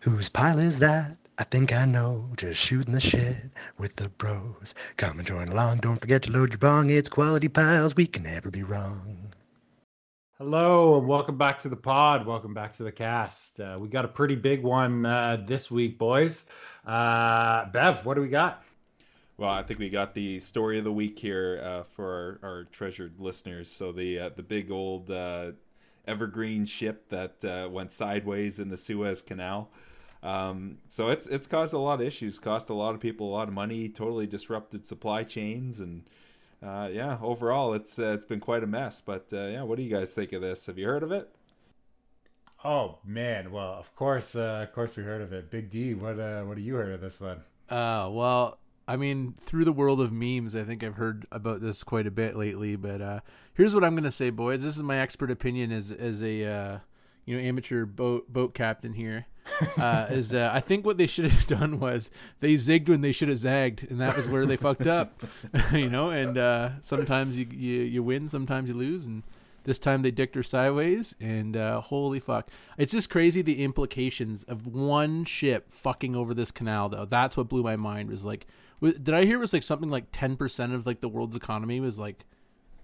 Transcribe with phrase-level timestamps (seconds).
[0.00, 1.16] Whose pile is that?
[1.38, 2.30] I think I know.
[2.36, 3.36] Just shooting the shit
[3.78, 4.72] with the bros.
[4.96, 5.78] Come and join along.
[5.78, 6.90] Don't forget to load your bong.
[6.90, 7.96] It's quality piles.
[7.96, 9.32] We can never be wrong.
[10.38, 12.24] Hello and welcome back to the pod.
[12.26, 13.58] Welcome back to the cast.
[13.58, 16.46] Uh, we got a pretty big one uh, this week, boys.
[16.86, 18.62] Uh, Bev, what do we got?
[19.36, 22.64] Well, I think we got the story of the week here uh, for our, our,
[22.64, 23.68] treasured listeners.
[23.68, 25.52] So the uh, the big old uh,
[26.06, 29.70] evergreen ship that uh, went sideways in the Suez Canal.
[30.22, 33.34] Um, so it's it's caused a lot of issues, cost a lot of people a
[33.34, 36.04] lot of money, totally disrupted supply chains, and
[36.62, 39.00] uh, yeah, overall it's uh, it's been quite a mess.
[39.00, 40.66] But uh, yeah, what do you guys think of this?
[40.66, 41.30] Have you heard of it?
[42.64, 45.50] Oh man, well of course, uh, of course we heard of it.
[45.50, 47.42] Big D, what uh, what do you heard of this one?
[47.68, 51.84] Uh, well, I mean, through the world of memes, I think I've heard about this
[51.84, 52.74] quite a bit lately.
[52.74, 53.20] But uh,
[53.54, 54.64] here's what I'm gonna say, boys.
[54.64, 56.78] This is my expert opinion as as a uh,
[57.24, 59.26] you know amateur boat boat captain here.
[59.78, 63.12] Uh, is uh, I think what they should have done was they zigged when they
[63.12, 65.22] should have zagged, and that was where they fucked up.
[65.72, 69.22] you know, and uh, sometimes you, you you win, sometimes you lose, and
[69.68, 72.50] this time they dicked her sideways, and uh, holy fuck.
[72.76, 77.04] It's just crazy the implications of one ship fucking over this canal, though.
[77.04, 78.46] That's what blew my mind was like,
[78.80, 81.98] did I hear it was like something like 10% of like the world's economy was
[81.98, 82.24] like,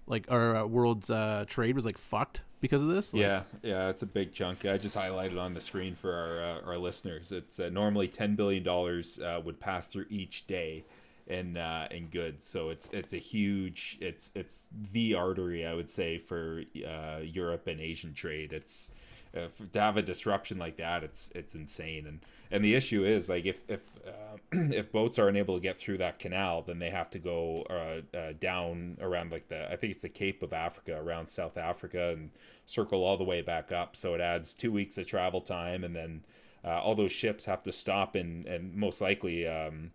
[0.07, 3.13] like, our uh, world's uh, trade was like fucked because of this?
[3.13, 4.65] Like, yeah, yeah, it's a big chunk.
[4.65, 7.31] I just highlighted on the screen for our uh, our listeners.
[7.31, 10.85] It's uh, normally ten billion dollars uh, would pass through each day,
[11.27, 12.47] in uh, in goods.
[12.47, 14.55] So it's it's a huge it's it's
[14.91, 18.53] the artery I would say for uh, Europe and Asian trade.
[18.53, 18.91] It's
[19.35, 22.05] uh, to have a disruption like that, it's it's insane.
[22.07, 22.19] And
[22.51, 25.97] and the issue is like if if uh, if boats aren't able to get through
[25.99, 29.91] that canal, then they have to go uh, uh, down around like the I think
[29.91, 32.31] it's the Cape of Africa around South Africa and
[32.65, 33.95] circle all the way back up.
[33.95, 36.23] So it adds two weeks of travel time, and then
[36.63, 39.47] uh, all those ships have to stop in and most likely.
[39.47, 39.91] Um,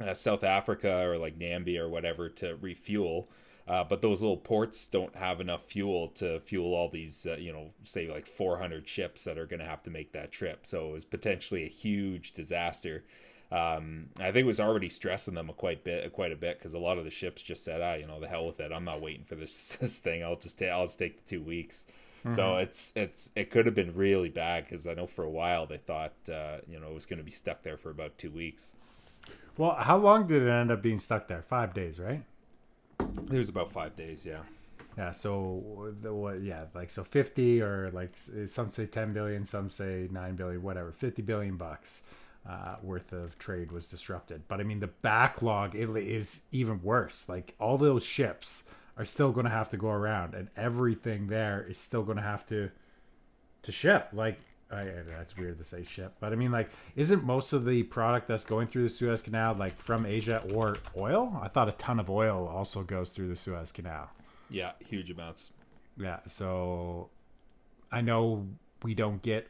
[0.00, 3.28] uh, South Africa or like Namibia or whatever to refuel.
[3.68, 7.52] Uh, but those little ports don't have enough fuel to fuel all these, uh, you
[7.52, 10.64] know, say like 400 ships that are going to have to make that trip.
[10.64, 13.04] So it was potentially a huge disaster.
[13.52, 16.72] Um, I think it was already stressing them a quite bit, quite a bit, because
[16.72, 18.72] a lot of the ships just said, "Ah, you know, the hell with it.
[18.72, 20.22] I'm not waiting for this this thing.
[20.22, 21.84] I'll just take, I'll just take the two weeks."
[22.24, 22.36] Mm-hmm.
[22.36, 25.66] So it's it's it could have been really bad because I know for a while
[25.66, 28.30] they thought, uh, you know, it was going to be stuck there for about two
[28.30, 28.74] weeks.
[29.56, 31.42] Well, how long did it end up being stuck there?
[31.42, 32.24] Five days, right?
[33.00, 34.40] It was about five days, yeah.
[34.96, 35.10] Yeah.
[35.12, 36.42] So the what?
[36.42, 38.16] Yeah, like so fifty or like
[38.46, 40.92] some say ten billion, some say nine billion, whatever.
[40.92, 42.02] Fifty billion bucks
[42.48, 44.42] uh, worth of trade was disrupted.
[44.48, 47.28] But I mean, the backlog it is even worse.
[47.28, 48.64] Like all those ships
[48.96, 52.22] are still going to have to go around, and everything there is still going to
[52.22, 52.70] have to
[53.62, 54.08] to ship.
[54.12, 57.84] Like I, that's weird to say ship, but I mean, like, isn't most of the
[57.84, 61.38] product that's going through the Suez Canal like from Asia or oil?
[61.42, 64.10] I thought a ton of oil also goes through the Suez Canal.
[64.50, 65.52] Yeah, huge amounts.
[65.96, 67.08] Yeah, so
[67.90, 68.46] I know
[68.82, 69.48] we don't get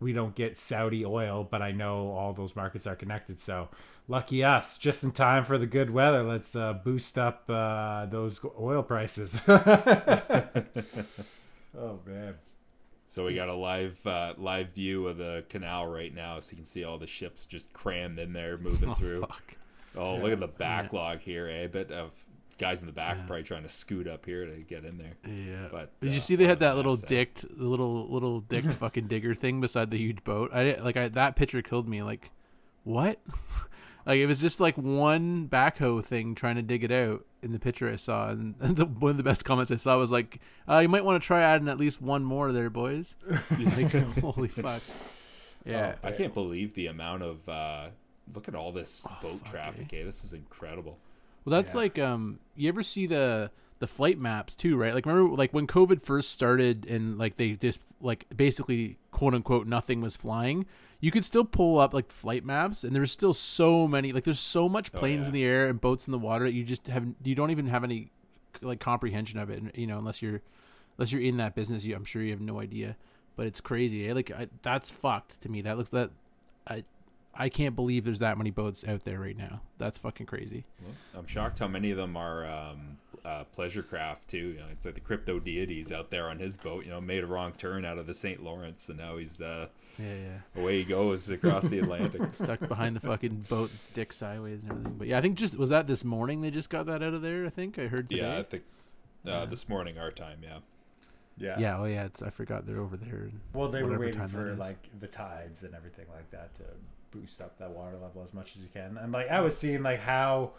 [0.00, 3.38] we don't get Saudi oil, but I know all those markets are connected.
[3.38, 3.68] So
[4.08, 6.22] lucky us, just in time for the good weather.
[6.22, 9.40] Let's uh, boost up uh, those oil prices.
[9.48, 9.60] oh
[12.06, 12.34] man.
[13.10, 16.58] So we got a live uh, live view of the canal right now, so you
[16.58, 19.20] can see all the ships just crammed in there, moving oh, through.
[19.22, 19.56] Fuck.
[19.96, 20.22] Oh, yeah.
[20.22, 21.24] look at the backlog yeah.
[21.24, 21.66] here, eh?
[21.66, 22.12] But of
[22.56, 23.26] guys in the back yeah.
[23.26, 25.16] probably trying to scoot up here to get in there.
[25.26, 25.66] Yeah.
[25.72, 29.08] But did uh, you see they had that little dick, the little little dick fucking
[29.08, 30.50] digger thing beside the huge boat?
[30.54, 32.04] I did like I, that picture killed me.
[32.04, 32.30] Like,
[32.84, 33.18] what?
[34.06, 37.58] Like it was just like one backhoe thing trying to dig it out in the
[37.58, 40.40] picture I saw, and, and the, one of the best comments I saw was like,
[40.68, 43.14] uh, "You might want to try adding at least one more there, boys."
[43.58, 44.82] like, holy fuck!
[45.64, 47.88] Yeah, oh, I can't believe the amount of uh,
[48.34, 49.92] look at all this oh, boat traffic.
[49.92, 50.04] Eh?
[50.04, 50.98] This is incredible.
[51.44, 51.80] Well, that's yeah.
[51.80, 53.50] like um, you ever see the
[53.80, 54.94] the flight maps too, right?
[54.94, 59.66] Like remember like when COVID first started and like they just like basically quote unquote
[59.66, 60.66] nothing was flying
[61.00, 64.40] you could still pull up like flight maps and there's still so many like there's
[64.40, 65.26] so much oh, planes oh, yeah.
[65.28, 67.66] in the air and boats in the water that you just have you don't even
[67.66, 68.10] have any
[68.60, 70.40] like comprehension of it you know unless you're
[70.96, 72.96] unless you're in that business you i'm sure you have no idea
[73.36, 74.12] but it's crazy eh?
[74.12, 76.10] like I, that's fucked to me that looks that
[76.66, 76.84] i
[77.34, 80.94] i can't believe there's that many boats out there right now that's fucking crazy well,
[81.16, 84.38] i'm shocked how many of them are um uh, pleasure craft too.
[84.38, 86.84] You know, it's like the crypto deities out there on his boat.
[86.84, 88.42] You know, made a wrong turn out of the St.
[88.42, 89.68] Lawrence, and now he's uh,
[89.98, 90.60] yeah, yeah.
[90.60, 94.94] away he goes across the Atlantic, stuck behind the fucking boat, stick sideways and everything.
[94.98, 97.22] But yeah, I think just was that this morning they just got that out of
[97.22, 97.46] there.
[97.46, 98.08] I think I heard.
[98.08, 98.22] Today?
[98.22, 98.62] Yeah, I think
[99.26, 99.44] uh, yeah.
[99.46, 100.38] this morning our time.
[100.42, 100.58] Yeah.
[101.36, 101.58] Yeah.
[101.58, 101.78] Yeah.
[101.78, 102.04] Oh yeah.
[102.04, 103.30] It's, I forgot they're over there.
[103.52, 106.62] Well, they were waiting for like the tides and everything like that to
[107.10, 108.98] boost up that water level as much as you can.
[108.98, 110.52] And like I was seeing like how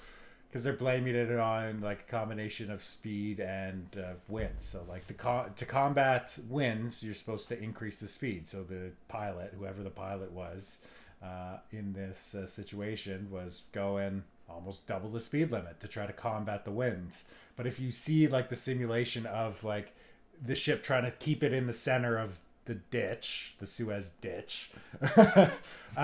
[0.51, 4.55] because they're blaming it on like a combination of speed and uh, wind.
[4.59, 8.49] So like the co- to combat winds, you're supposed to increase the speed.
[8.49, 10.79] So the pilot, whoever the pilot was
[11.23, 16.11] uh, in this uh, situation, was going almost double the speed limit to try to
[16.11, 17.23] combat the winds.
[17.55, 19.95] But if you see like the simulation of like
[20.45, 24.71] the ship trying to keep it in the center of the ditch, the Suez ditch.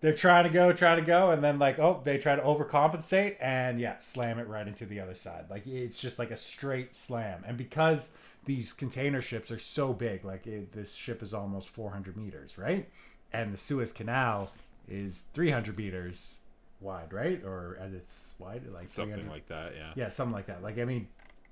[0.00, 3.36] they're trying to go, trying to go, and then like, oh, they try to overcompensate
[3.40, 5.46] and yeah, slam it right into the other side.
[5.50, 7.42] Like it's just like a straight slam.
[7.46, 8.10] And because
[8.44, 12.88] these container ships are so big, like it, this ship is almost 400 meters, right?
[13.32, 14.52] And the Suez Canal
[14.88, 16.38] is 300 meters
[16.80, 17.42] wide, right?
[17.44, 19.92] Or at its wide, like Something like that, yeah.
[19.96, 20.62] yeah, something like that.
[20.62, 21.08] Like I mean,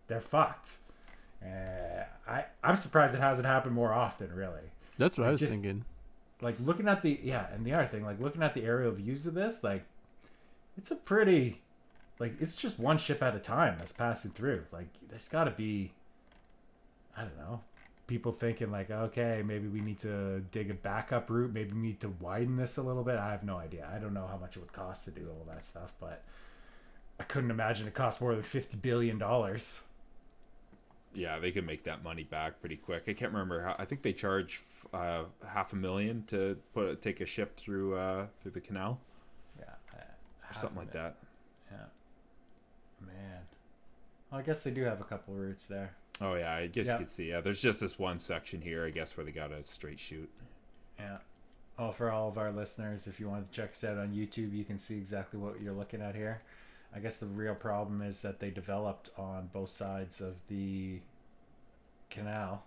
[0.07, 0.71] they're fucked.
[1.45, 4.33] Uh, I I'm surprised it hasn't happened more often.
[4.35, 5.85] Really, That's what I was just- thinking.
[6.41, 9.27] Like looking at the yeah, and the other thing, like looking at the aerial views
[9.27, 9.85] of this, like
[10.77, 11.63] it's a pretty,
[12.19, 14.65] like it's just one ship at a time that's passing through.
[14.73, 15.93] Like there's got to be,
[17.17, 17.61] I don't know,
[18.07, 21.53] people thinking like, okay, maybe we need to dig a backup route.
[21.53, 23.17] Maybe we need to widen this a little bit.
[23.17, 23.89] I have no idea.
[23.95, 26.23] I don't know how much it would cost to do all that stuff, but
[27.19, 29.81] I couldn't imagine it cost more than fifty billion dollars.
[31.17, 33.05] Yeah, they can make that money back pretty quick.
[33.09, 33.75] I can't remember how.
[33.79, 34.61] I think they charge
[34.93, 39.01] uh, half a million to put take a ship through uh, through the canal
[39.59, 39.65] Yeah,
[39.95, 41.17] or something like that.
[41.71, 41.79] Yeah,
[43.01, 43.41] man.
[44.31, 45.95] Well, I guess they do have a couple of routes there.
[46.21, 46.93] Oh yeah, I guess Yeah.
[46.95, 47.29] you could see.
[47.31, 50.31] Yeah, there's just this one section here, I guess, where they got a straight shoot.
[50.99, 51.19] Yeah.
[51.79, 54.55] Oh, for all of our listeners, if you want to check us out on YouTube,
[54.55, 56.41] you can see exactly what you're looking at here.
[56.97, 60.99] I guess the real problem is that they developed on both sides of the
[62.09, 62.63] canal.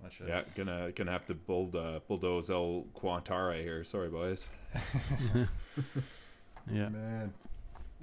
[0.00, 3.82] Which Yeah, is- gonna gonna have to build uh, bulldoze El Qantara here.
[3.82, 4.46] Sorry, boys.
[6.70, 6.88] Yeah.
[6.90, 7.32] Man.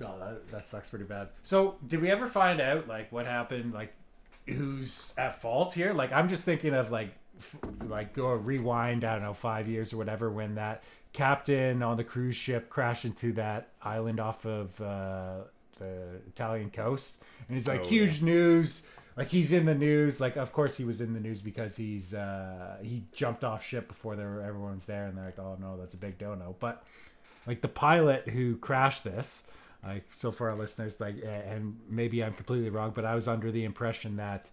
[0.04, 1.30] Oh, that, that sucks pretty bad.
[1.44, 3.74] So, did we ever find out like what happened?
[3.74, 3.94] Like,
[4.48, 5.94] who's at fault here?
[5.94, 7.14] Like, I'm just thinking of like, f-
[7.88, 9.04] like go rewind.
[9.04, 10.84] I don't know, five years or whatever when that
[11.14, 15.42] captain on the cruise ship crashed into that island off of uh,
[15.80, 18.84] the Italian coast, and he's like Oh, huge news.
[19.18, 20.20] Like he's in the news.
[20.20, 23.88] Like of course he was in the news because he's uh, he jumped off ship
[23.88, 26.56] before there were, everyone's there, and they're like, oh no, that's a big dono.
[26.60, 26.86] But
[27.48, 29.44] like the pilot who crashed this
[29.86, 33.52] like so for our listeners like and maybe i'm completely wrong but i was under
[33.52, 34.50] the impression that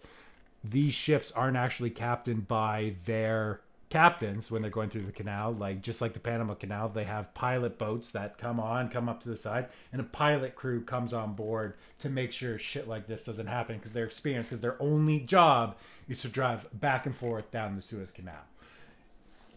[0.65, 3.61] these ships aren't actually captained by their
[3.93, 5.53] captains when they're going through the canal.
[5.53, 9.21] Like just like the panama canal they have pilot boats that come on come up
[9.23, 13.07] to the side and a pilot crew comes on board to make sure shit like
[13.07, 15.77] this doesn't happen because they're experienced because their only job
[16.09, 18.41] is to drive back and forth down the suez canal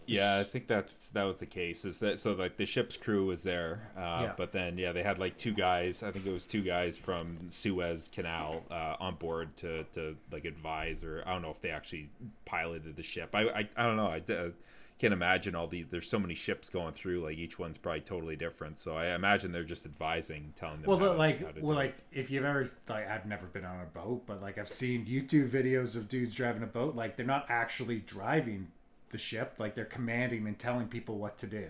[0.08, 1.86] Yeah, I think that's that was the case.
[1.86, 2.34] Is that so?
[2.34, 4.34] Like the ship's crew was there, uh, Yeah.
[4.38, 6.04] but then yeah, they had like two guys.
[6.04, 10.46] I think it was two guys from Suez Canal uh, on board to to like
[10.46, 12.10] advise, or I don't know if they actually
[12.46, 13.30] piloted the ship.
[13.34, 14.08] I I, I don't know.
[14.08, 14.50] I uh,
[14.98, 15.84] can't imagine all the.
[15.84, 17.22] There's so many ships going through.
[17.24, 18.80] Like each one's probably totally different.
[18.80, 20.90] So I imagine they're just advising, telling them.
[20.90, 21.84] Well, how like, how well, do it.
[21.84, 25.06] like if you've ever like, I've never been on a boat, but like I've seen
[25.06, 26.96] YouTube videos of dudes driving a boat.
[26.96, 28.68] Like they're not actually driving
[29.10, 31.68] the ship, like they're commanding and telling people what to do.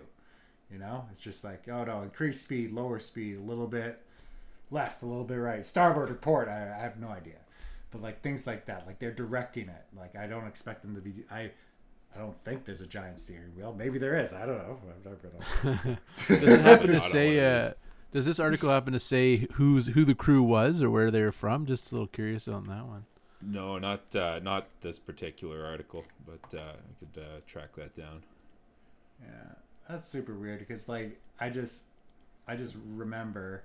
[0.71, 4.01] You know, it's just like, oh no, increase speed, lower speed, a little bit
[4.71, 6.47] left, a little bit right, starboard report.
[6.47, 7.37] I, I have no idea,
[7.91, 9.85] but like things like that, like they're directing it.
[9.95, 11.23] Like I don't expect them to be.
[11.31, 11.51] I.
[12.13, 13.75] I don't think there's a giant steering wheel.
[13.77, 14.31] Maybe there is.
[14.31, 14.77] I don't know.
[14.89, 15.97] I've never been on
[16.29, 17.35] does it happen to say?
[17.35, 17.71] know Uh,
[18.13, 21.33] does this article happen to say who's who the crew was or where they were
[21.33, 21.65] from?
[21.65, 23.03] Just a little curious on that one.
[23.45, 28.23] No, not uh, not this particular article, but uh, I could uh, track that down.
[29.21, 29.53] Yeah,
[29.89, 31.83] that's super weird because like I just
[32.47, 33.63] I just remember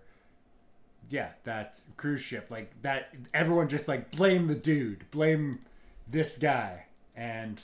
[1.08, 5.60] yeah, that cruise ship like that everyone just like blame the dude, blame
[6.08, 6.84] this guy.
[7.16, 7.60] And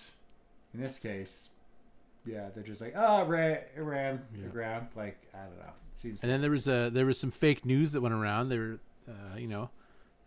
[0.74, 1.48] in this case,
[2.24, 4.46] yeah, they're just like, "Oh, it ran it ran Yeah.
[4.46, 5.72] aground." Like, I don't know.
[5.94, 8.48] It seems And then there was a there was some fake news that went around.
[8.48, 9.70] There, were, uh, you know, there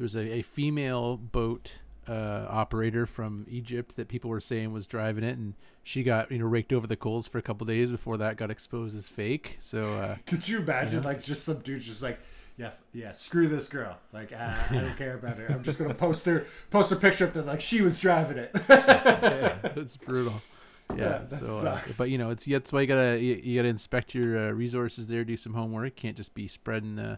[0.04, 5.24] was a, a female boat uh, operator from Egypt that people were saying was driving
[5.24, 5.54] it, and
[5.84, 8.50] she got you know raked over the coals for a couple days before that got
[8.50, 9.58] exposed as fake.
[9.60, 12.20] So uh, Could you imagine like just some dude just like
[12.60, 13.98] yeah, yeah, screw this girl.
[14.12, 15.48] Like I, I don't care about her.
[15.50, 18.52] I'm just gonna post her, post her picture up that like she was driving it.
[18.70, 20.42] yeah, that's brutal.
[20.90, 21.98] Yeah, Yeah, that so, uh, sucks.
[21.98, 25.08] but you know, it's that's why you gotta you, you gotta inspect your uh, resources
[25.08, 25.96] there, do some homework.
[25.96, 27.16] Can't just be spreading uh,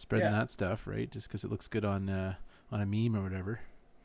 [0.00, 0.38] spreading Yeah.
[0.38, 1.10] that stuff, right?
[1.10, 2.34] Just because it looks good on uh,
[2.72, 3.60] on a meme or whatever.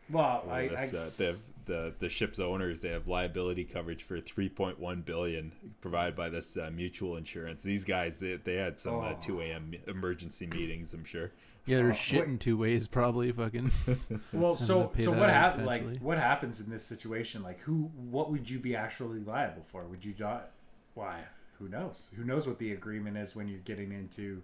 [0.10, 2.82] Well, Or I, this, I uh, they have the the ship's owners.
[2.82, 7.64] They have liability coverage for 3.1 billion provided by this uh, mutual insurance.
[7.64, 9.18] These guys, they, they had some uh, Oh.
[9.20, 9.74] 2 a.m.
[9.88, 10.94] emergency meetings.
[10.94, 11.32] I'm sure.
[11.66, 12.40] Yeah, they're Oh, shitting wait.
[12.42, 13.32] two ways probably.
[13.32, 13.72] Fucking.
[14.34, 15.66] well, so so what out happens?
[15.66, 17.42] Like, what happens in this situation?
[17.42, 17.90] Like, who?
[17.96, 19.86] What would you be actually liable for?
[19.86, 20.52] Would you not?
[20.94, 21.22] Why?
[21.58, 22.10] Who knows?
[22.16, 24.44] Who knows what the agreement is when you're getting into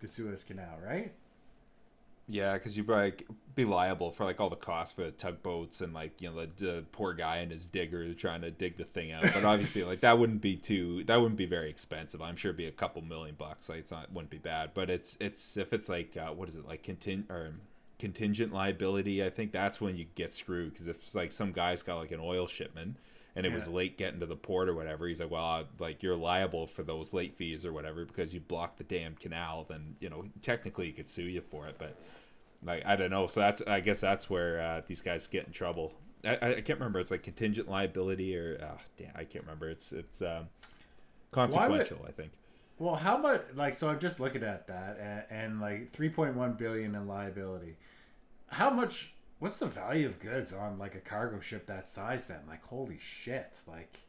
[0.00, 1.12] the Suez Canal, right?
[2.28, 3.14] Yeah, because you probably
[3.54, 6.64] be liable for like all the costs for the tugboats and like you know the,
[6.64, 9.22] the poor guy and his digger trying to dig the thing out.
[9.22, 12.20] But obviously, like that wouldn't be too that wouldn't be very expensive.
[12.20, 13.68] I'm sure it'd be a couple million bucks.
[13.68, 14.70] Like it's not wouldn't be bad.
[14.74, 17.52] But it's it's if it's like uh, what is it like contin or
[18.00, 19.24] contingent liability?
[19.24, 22.10] I think that's when you get screwed because if it's like some guy's got like
[22.10, 22.96] an oil shipment
[23.36, 26.02] and it was late getting to the port or whatever, he's like, well, uh, like
[26.02, 29.66] you're liable for those late fees or whatever because you blocked the damn canal.
[29.68, 31.96] Then you know technically he could sue you for it, but
[32.64, 33.26] like I don't know.
[33.26, 35.92] So that's I guess that's where uh, these guys get in trouble.
[36.24, 36.98] I, I I can't remember.
[36.98, 39.68] It's like contingent liability or uh, damn, I can't remember.
[39.68, 40.48] It's it's um,
[41.30, 42.04] consequential.
[42.08, 42.32] I think.
[42.78, 43.42] Well, how much?
[43.54, 47.76] Like, so I'm just looking at that, and, and like 3.1 billion in liability.
[48.48, 49.14] How much?
[49.38, 52.26] What's the value of goods on like a cargo ship that size?
[52.26, 53.58] Then, like, holy shit!
[53.66, 54.00] Like,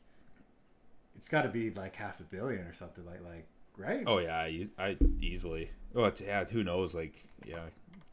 [1.18, 3.06] it's got to be like half a billion or something.
[3.06, 4.04] Like, like, right?
[4.08, 5.70] Oh yeah, I, I easily.
[5.96, 6.94] Oh yeah, who knows?
[6.96, 7.16] Like
[7.46, 7.60] yeah,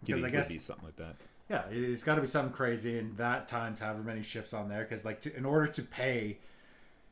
[0.04, 1.16] could easily guess- be something like that.
[1.50, 4.82] Yeah, it's got to be something crazy, and that times however many ships on there.
[4.82, 6.38] Because like, to, in order to pay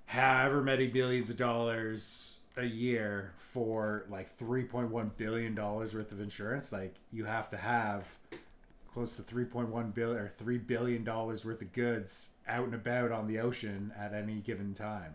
[0.06, 6.12] however many billions of dollars a year for like three point one billion dollars worth
[6.12, 8.06] of insurance, like you have to have
[8.92, 12.74] close to three point one billion or three billion dollars worth of goods out and
[12.74, 15.14] about on the ocean at any given time.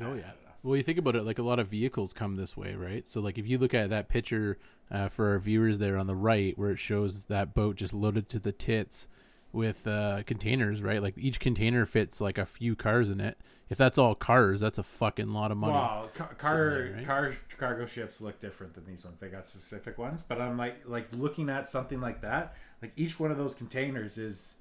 [0.00, 0.32] Oh yeah.
[0.62, 3.08] Well, you think about it, like a lot of vehicles come this way, right?
[3.08, 4.58] So, like if you look at that picture
[4.90, 8.28] uh, for our viewers there on the right, where it shows that boat just loaded
[8.30, 9.06] to the tits
[9.52, 11.02] with uh, containers, right?
[11.02, 13.38] Like each container fits like a few cars in it.
[13.68, 15.72] If that's all cars, that's a fucking lot of money.
[15.74, 17.06] Wow, car, car, right?
[17.06, 19.18] car cargo ships look different than these ones.
[19.20, 22.56] They got specific ones, but I'm like like looking at something like that.
[22.82, 24.56] Like each one of those containers is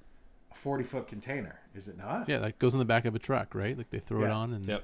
[0.52, 2.28] a 40 foot container, is it not?
[2.28, 3.78] Yeah, that goes in the back of a truck, right?
[3.78, 4.84] Like they throw it on and Yep.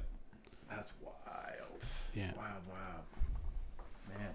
[0.70, 1.16] That's wild.
[2.14, 2.32] Yeah.
[2.38, 4.18] Wow, wow.
[4.18, 4.30] Man.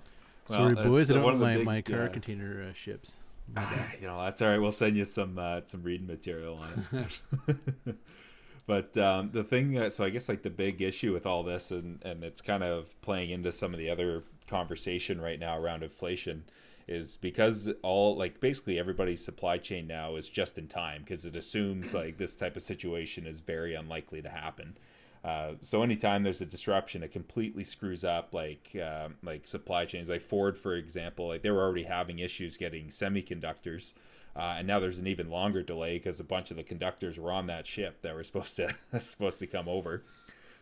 [0.46, 2.12] Sorry, boys, it's, I uh, don't one of want the my, big, my car uh,
[2.12, 3.16] container uh, ships.
[4.00, 4.58] you know that's all right.
[4.58, 7.08] We'll send you some uh, some reading material on
[7.48, 7.96] it.
[8.66, 11.70] but um, the thing, uh, so I guess like the big issue with all this,
[11.70, 15.82] and and it's kind of playing into some of the other conversation right now around
[15.82, 16.44] inflation,
[16.90, 21.36] is because all like basically everybody's supply chain now is just in time because it
[21.36, 24.76] assumes like this type of situation is very unlikely to happen.
[25.22, 30.08] Uh, so anytime there's a disruption, it completely screws up like um, like supply chains.
[30.08, 33.92] Like Ford, for example, like they were already having issues getting semiconductors,
[34.34, 37.30] uh, and now there's an even longer delay because a bunch of the conductors were
[37.30, 40.02] on that ship that were supposed to supposed to come over.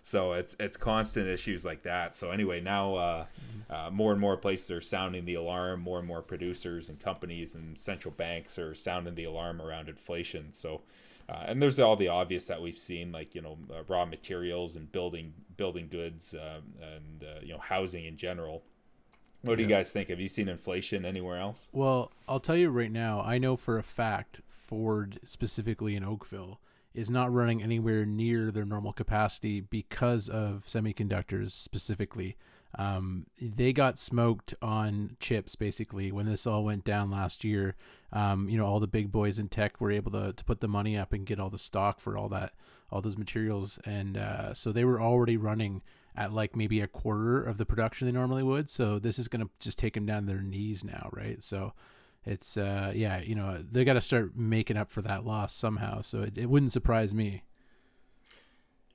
[0.02, 2.14] So it's it's constant issues like that.
[2.14, 3.26] So anyway, now uh,
[3.70, 5.80] uh, more and more places are sounding the alarm.
[5.80, 10.52] More and more producers and companies and central banks are sounding the alarm around inflation.
[10.52, 10.82] So.
[11.30, 14.76] Uh, and there's all the obvious that we've seen, like you know, uh, raw materials
[14.76, 18.62] and building building goods um, and uh, you know housing in general.
[19.42, 20.08] What do you guys think?
[20.08, 21.66] Have you seen inflation anywhere else?
[21.70, 26.60] Well, I'll tell you right now, I know for a fact Ford, specifically in Oakville,
[26.98, 32.36] is not running anywhere near their normal capacity because of semiconductors specifically.
[32.76, 37.76] Um, they got smoked on chips basically when this all went down last year.
[38.12, 40.68] Um, you know, all the big boys in tech were able to, to put the
[40.68, 42.52] money up and get all the stock for all that,
[42.90, 43.78] all those materials.
[43.84, 45.82] And uh, so they were already running
[46.16, 48.68] at like maybe a quarter of the production they normally would.
[48.68, 51.42] So this is going to just take them down to their knees now, right?
[51.44, 51.74] So
[52.24, 56.02] it's, uh, yeah, you know, they got to start making up for that loss somehow.
[56.02, 57.42] So it, it wouldn't surprise me.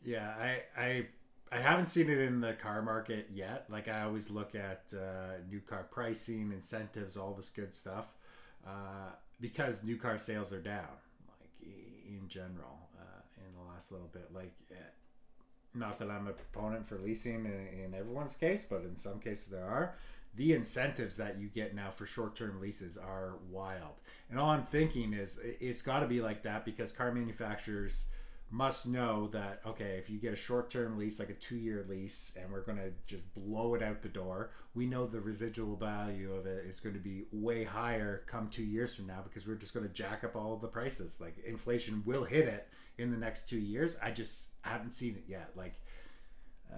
[0.05, 1.05] Yeah, I, I
[1.53, 3.65] I haven't seen it in the car market yet.
[3.69, 8.07] Like I always look at uh, new car pricing, incentives, all this good stuff,
[8.65, 10.87] uh, because new car sales are down,
[11.39, 11.69] like
[12.07, 14.29] in general, uh, in the last little bit.
[14.33, 14.75] Like, eh,
[15.75, 19.47] not that I'm a proponent for leasing in, in everyone's case, but in some cases
[19.47, 19.95] there are.
[20.35, 23.93] The incentives that you get now for short-term leases are wild,
[24.29, 28.07] and all I'm thinking is it- it's got to be like that because car manufacturers
[28.49, 32.51] must know that okay if you get a short-term lease like a two-year lease and
[32.51, 36.45] we're going to just blow it out the door we know the residual value of
[36.45, 39.73] it is going to be way higher come two years from now because we're just
[39.73, 41.19] going to jack up all the prices.
[41.21, 43.97] Like inflation will hit it in the next two years.
[44.01, 45.51] I just haven't seen it yet.
[45.55, 45.79] Like
[46.71, 46.75] uh,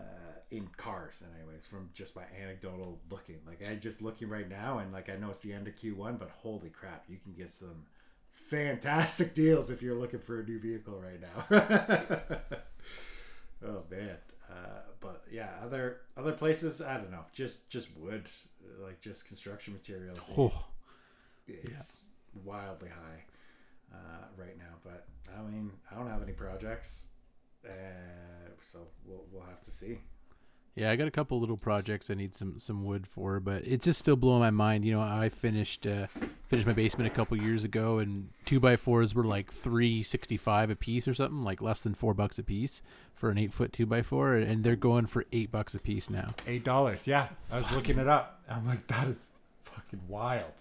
[0.52, 4.92] in cars anyways from just my anecdotal looking like i just looking right now and
[4.94, 7.86] like i know it's the end of q1 but holy crap you can get some
[8.30, 11.46] fantastic deals if you're looking for a new vehicle right now.
[13.66, 14.18] oh man.
[14.50, 18.26] Uh, but yeah, other other places, I don't know, just just wood,
[18.84, 20.20] like just construction materials.
[20.38, 20.68] Oh,
[21.48, 22.04] It's
[22.44, 23.24] wildly high
[23.94, 27.06] uh, right now, but I mean, I don't have any projects,
[27.66, 30.00] uh, so we'll we'll have to see.
[30.76, 33.86] Yeah, I got a couple little projects I need some some wood for, but it's
[33.86, 34.84] just still blowing my mind.
[34.84, 36.08] You know, I finished uh,
[36.48, 40.36] finished my basement a couple years ago, and two by fours were like three sixty
[40.36, 42.82] five a piece or something, like less than four bucks a piece
[43.14, 46.10] for an eight foot two by four, and they're going for eight bucks a piece
[46.10, 46.28] now.
[46.46, 47.30] Eight dollars, yeah.
[47.50, 48.42] I was looking it up.
[48.50, 49.18] I'm like, that is
[49.64, 50.52] fucking wild.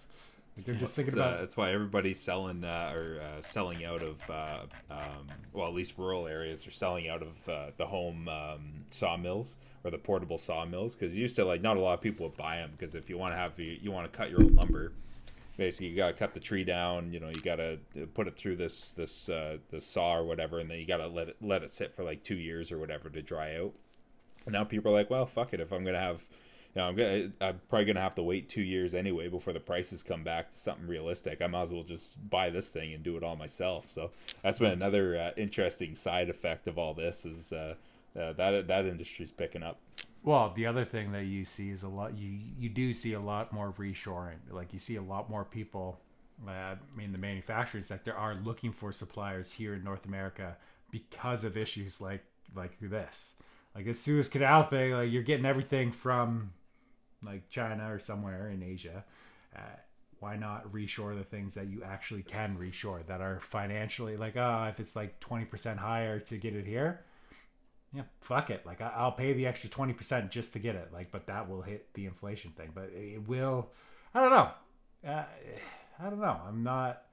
[0.55, 4.01] Like they're just thinking It's, uh, that's why everybody's selling uh, or uh, selling out
[4.01, 8.29] of uh, um, well, at least rural areas are selling out of uh, the home
[8.29, 12.27] um, sawmills or the portable sawmills because used to like not a lot of people
[12.27, 14.41] would buy them because if you want to have you, you want to cut your
[14.41, 14.93] own lumber,
[15.57, 17.11] basically you got to cut the tree down.
[17.11, 17.79] You know, you got to
[18.13, 21.07] put it through this this uh, this saw or whatever, and then you got to
[21.07, 23.73] let it let it sit for like two years or whatever to dry out.
[24.45, 25.59] And now people are like, well, fuck it.
[25.59, 26.21] If I'm gonna have,
[26.75, 29.61] you know, I'm gonna, I'm probably gonna have to wait two years anyway before the
[29.61, 31.41] prices come back to something realistic.
[31.41, 33.89] I might as well just buy this thing and do it all myself.
[33.89, 34.11] So
[34.43, 37.75] that's been another uh, interesting side effect of all this is uh,
[38.19, 39.79] uh, that that industry's picking up.
[40.23, 42.17] Well, the other thing that you see is a lot.
[42.17, 44.39] You you do see a lot more reshoring.
[44.49, 45.99] Like you see a lot more people.
[46.45, 50.57] Uh, I mean, the manufacturing sector are looking for suppliers here in North America
[50.91, 53.35] because of issues like like this.
[53.73, 54.91] Like the Suez Canal thing.
[54.91, 56.51] Like you're getting everything from
[57.23, 59.03] like China or somewhere in Asia.
[59.55, 59.59] Uh,
[60.19, 64.67] why not reshore the things that you actually can reshore that are financially like, oh,
[64.69, 67.01] if it's like twenty percent higher to get it here,
[67.93, 68.65] yeah, fuck it.
[68.65, 70.89] Like I, I'll pay the extra twenty percent just to get it.
[70.93, 72.71] Like, but that will hit the inflation thing.
[72.73, 73.67] But it will.
[74.13, 74.49] I don't know.
[75.07, 75.23] Uh,
[75.99, 76.39] I don't know.
[76.47, 77.03] I'm not.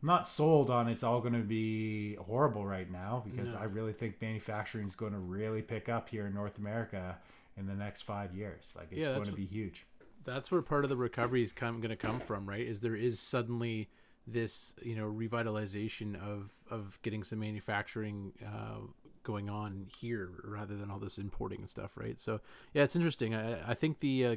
[0.00, 3.58] I'm not sold on it's all going to be horrible right now because No.
[3.58, 7.16] I really think manufacturing is going to really pick up here in North America
[7.58, 8.72] in the next five years.
[8.76, 9.86] Like it's Yeah, going to be huge.
[10.24, 12.66] that's where part of the recovery is come going to come from, right?
[12.66, 13.88] Is there is suddenly
[14.26, 18.80] this you know revitalization of of getting some manufacturing uh,
[19.22, 22.18] going on here rather than all this importing and stuff, right?
[22.20, 22.40] So
[22.74, 23.34] yeah, it's interesting.
[23.34, 24.36] I I think the uh,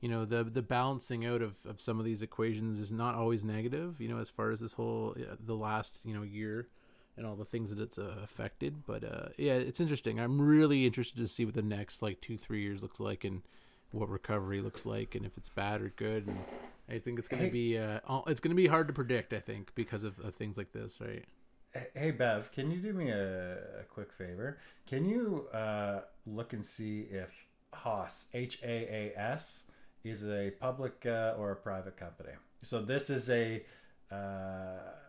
[0.00, 3.44] you know the the balancing out of, of some of these equations is not always
[3.44, 4.00] negative.
[4.00, 6.68] You know, as far as this whole uh, the last you know year
[7.16, 8.84] and all the things that it's uh, affected.
[8.86, 10.20] But uh, yeah, it's interesting.
[10.20, 13.42] I'm really interested to see what the next like two three years looks like and
[13.92, 16.26] what recovery looks like and if it's bad or good.
[16.26, 16.38] And
[16.88, 17.52] I think it's going to Hey.
[17.52, 19.32] be uh, it's going to be hard to predict.
[19.32, 21.24] I think because of, of things like this, right?
[21.94, 24.58] Hey Bev, can you do me a, a quick favor?
[24.86, 27.28] Can you uh, look and see if
[27.74, 29.64] Haas H A A S
[30.02, 32.32] is a public uh, or a private company?
[32.62, 33.62] So this is a
[34.10, 34.16] uh,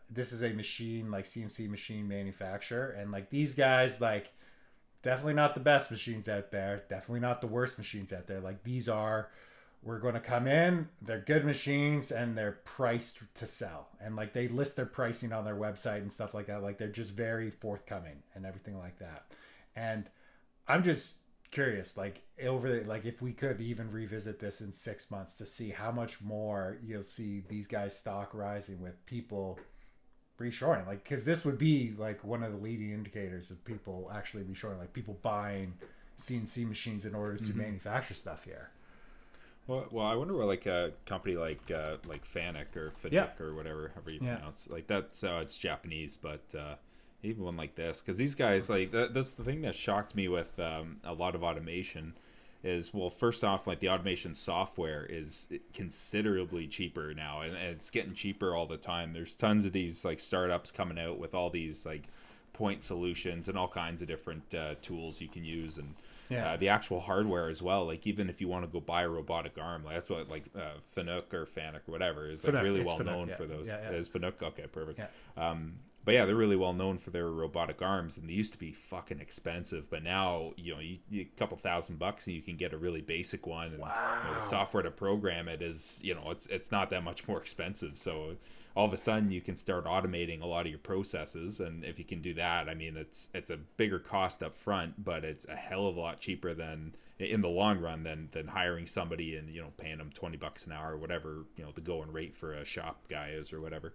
[0.10, 4.32] this is a machine like CNC machine manufacturer, and like these guys like
[5.04, 8.40] definitely not the best machines out there, definitely not the worst machines out there.
[8.40, 9.30] Like these are
[9.84, 13.90] we're going to come in they're good machines and they're priced to sell.
[14.02, 16.64] And like they list their pricing on their website and stuff like that.
[16.64, 19.26] Like they're just very forthcoming and everything like that.
[19.76, 20.10] And
[20.68, 21.18] i'm just
[21.50, 25.70] curious like over like if we could even revisit this in six months to see
[25.70, 29.58] how much more you'll see these guys stock rising with people
[30.40, 34.44] reshoring like because this would be like one of the leading indicators of people actually
[34.44, 35.74] reshoring like people buying
[36.20, 38.70] cnc machines in order to manufacture stuff here
[39.68, 43.28] Well, well, I wonder what like a company like uh, like Fanuc or Fanuc Yeah.
[43.42, 44.36] or whatever, however you Yeah.
[44.38, 46.76] pronounce like that's uh, it's Japanese, but uh,
[47.22, 50.28] even one like this, because these guys like that, that's the thing that shocked me
[50.30, 52.14] with um, a lot of automation
[52.68, 57.90] is well, first off, like the automation software is considerably cheaper now, and, and it's
[57.90, 59.14] getting cheaper all the time.
[59.14, 62.04] There's tons of these like startups coming out with all these like
[62.54, 65.94] point solutions and all kinds of different uh, tools you can use and
[66.30, 66.54] Yeah.
[66.54, 67.86] uh, the actual hardware as well.
[67.86, 70.44] Like even if you want to go buy a robotic arm, like that's what like
[70.56, 73.36] uh, Fanuc or Fanuc or whatever is like Fanuc, really well Fanuc, known yeah.
[73.36, 73.68] for those.
[73.68, 73.98] Yeah, yeah.
[73.98, 74.66] Is Fanuc okay?
[74.72, 75.00] Perfect.
[75.38, 75.74] Um,
[76.08, 78.72] but yeah, they're really well known for their robotic arms, and they used to be
[78.72, 79.90] fucking expensive.
[79.90, 82.78] But now, you know, you, you, a couple thousand bucks, and you can get a
[82.78, 83.74] really basic one.
[83.74, 87.04] And, you know, the software to program it is, you know, it's it's not that
[87.04, 87.98] much more expensive.
[87.98, 88.38] So
[88.74, 92.00] all of a sudden, you can start automating a lot of your processes, and if
[92.00, 95.46] you can do that, I mean, it's it's a bigger cost up front, but it's
[95.50, 99.36] a hell of a lot cheaper than in the long run than than hiring somebody
[99.36, 102.14] and you know paying them 20 bucks an hour or whatever you know the going
[102.14, 103.94] rate for a shop guy is or whatever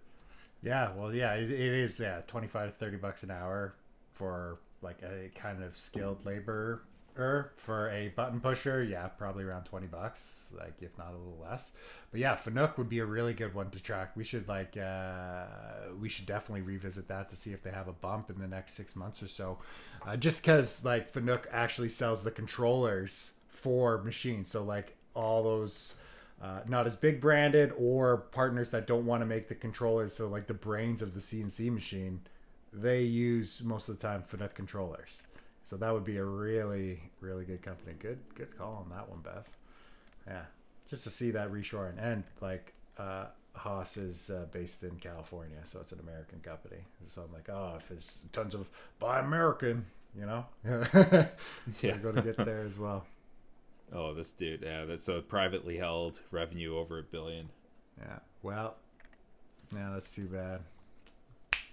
[0.63, 1.99] Yeah, well, yeah, it, it is.
[1.99, 3.75] Yeah, twenty five to thirty bucks an hour
[4.13, 6.83] for like a kind of skilled labor
[7.17, 11.39] er for a button pusher, yeah, probably around twenty bucks, like if not a little
[11.41, 11.73] less.
[12.11, 14.15] But yeah, Fanuc would be a really good one to track.
[14.15, 15.45] We should like uh,
[15.99, 18.73] we should definitely revisit that to see if they have a bump in the next
[18.73, 19.59] six months or so.
[20.05, 25.95] Uh, just because like Fanuc actually sells the controllers for machines, so like all those.
[26.43, 30.27] Uh, not as big branded or partners that don't want to make the controllers so
[30.27, 32.19] like the brains of the cnc machine
[32.73, 35.23] they use most of the time Fanuc controllers
[35.63, 37.93] so that would be a really, really good company.
[37.97, 39.47] Good, good call on that one, Bev.
[40.27, 40.43] Yeah,
[40.89, 43.25] just to see that reshoring and like uh,
[43.55, 46.81] Haas is uh, based in California, so it's an American company.
[47.05, 49.85] So I'm like, oh, if it's tons of buy American,
[50.17, 50.45] you know,
[51.81, 53.05] yeah, going to get there as well.
[53.93, 57.49] Oh, this dude, yeah, that's a privately held revenue over a billion.
[57.99, 58.75] Yeah, well,
[59.73, 60.61] yeah, that's too bad.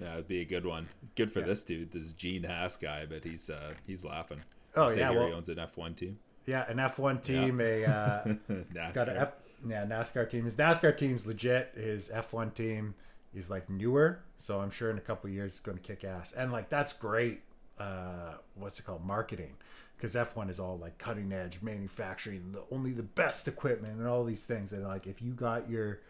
[0.01, 0.89] Yeah, it'd be a good one.
[1.15, 1.47] Good for yeah.
[1.47, 4.41] this dude, this Gene Haas guy, but he's uh he's laughing.
[4.77, 6.19] Oh yeah, well, he owns an F one team.
[6.47, 7.67] Yeah, an F one team, yeah.
[7.67, 8.25] a uh,
[8.75, 8.95] NASCAR.
[8.95, 9.33] got an F,
[9.67, 10.45] yeah NASCAR team.
[10.45, 11.73] His NASCAR team's legit.
[11.75, 12.95] His F one team
[13.35, 16.33] is like newer, so I'm sure in a couple years it's going to kick ass.
[16.33, 17.43] And like that's great.
[17.79, 19.05] Uh, what's it called?
[19.05, 19.55] Marketing,
[20.01, 24.25] because F1 is all like cutting edge manufacturing, the, only the best equipment and all
[24.25, 24.73] these things.
[24.73, 26.01] And like if you got your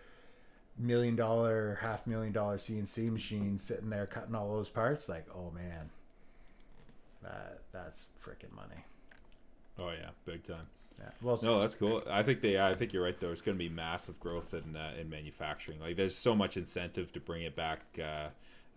[0.79, 5.51] million dollar, half million dollar CNC machine sitting there cutting all those parts, like, oh
[5.51, 5.91] man,
[7.23, 8.85] that that's freaking money.
[9.79, 10.67] Oh yeah, big time.
[10.99, 11.11] Yeah.
[11.23, 12.03] Well, no, that's cool.
[12.09, 12.61] I think they.
[12.61, 13.19] I think you're right.
[13.19, 15.81] Though it's going to be massive growth in uh, in manufacturing.
[15.81, 18.29] Like, there's so much incentive to bring it back uh,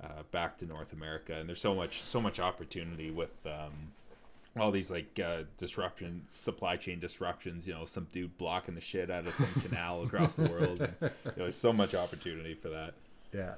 [0.01, 3.91] uh, back to North America, and there's so much so much opportunity with um,
[4.59, 7.67] all these like uh, disruption, supply chain disruptions.
[7.67, 10.81] You know, some dude blocking the shit out of some canal across the world.
[10.81, 12.93] And, you know, there's so much opportunity for that.
[13.33, 13.55] Yeah,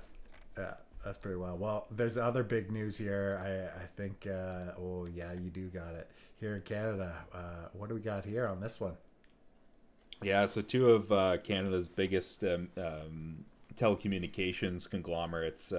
[0.58, 1.58] yeah, that's pretty well.
[1.58, 3.39] Well, there's other big news here.
[3.43, 4.27] I I think.
[4.27, 7.13] Uh, oh yeah, you do got it here in Canada.
[7.34, 8.93] Uh, what do we got here on this one?
[10.23, 13.45] Yeah, so two of uh, Canada's biggest um, um,
[13.77, 15.73] telecommunications conglomerates.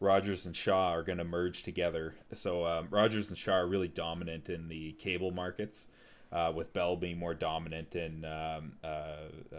[0.00, 2.14] Rogers and Shaw are going to merge together.
[2.32, 5.88] So um, Rogers and Shaw are really dominant in the cable markets,
[6.30, 9.56] uh, with Bell being more dominant in um, uh, uh,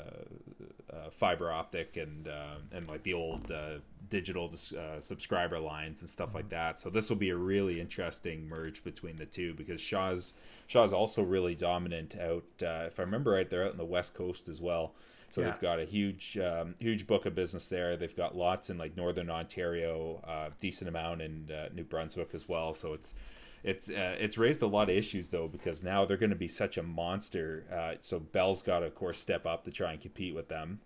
[0.93, 4.52] uh fiber optic and uh, and like the old uh, digital
[4.99, 6.80] subscriber lines and stuff like that.
[6.80, 10.34] So this will be a really interesting merge between the two because Shaw's
[10.67, 12.43] Shaw's also really dominant out.
[12.60, 14.93] if I remember right, they're out in the West Coast as well.
[15.32, 15.52] So yeah.
[15.52, 17.96] they've got a huge, um, huge book of business there.
[17.96, 22.48] They've got lots in like northern Ontario, uh, decent amount in uh, New Brunswick as
[22.48, 22.74] well.
[22.74, 23.13] So it's
[23.63, 26.48] it's uh, it's raised a lot of issues though because now they're going to be
[26.48, 27.65] such a monster.
[27.72, 30.80] Uh, so Bell's got to of course step up to try and compete with them,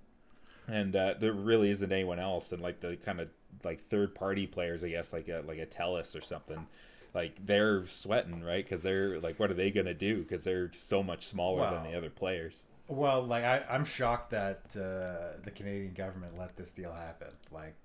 [0.68, 2.52] and uh, there really isn't anyone else.
[2.52, 3.30] And like the kind of
[3.64, 6.66] like third party players, I guess like a like a Telus or something.
[7.14, 8.66] Like they're sweating, right?
[8.66, 10.24] Because they're like, what are they gonna do?
[10.24, 11.72] Because they're so much smaller wow.
[11.72, 12.64] than the other players.
[12.88, 17.30] Well, like I, I'm shocked that uh, the Canadian government let this deal happen.
[17.52, 17.76] Like,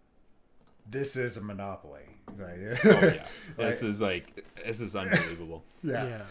[0.91, 2.03] this is a monopoly.
[2.39, 5.65] Like, oh yeah, this is like this is unbelievable.
[5.83, 6.05] yeah.
[6.05, 6.23] yeah.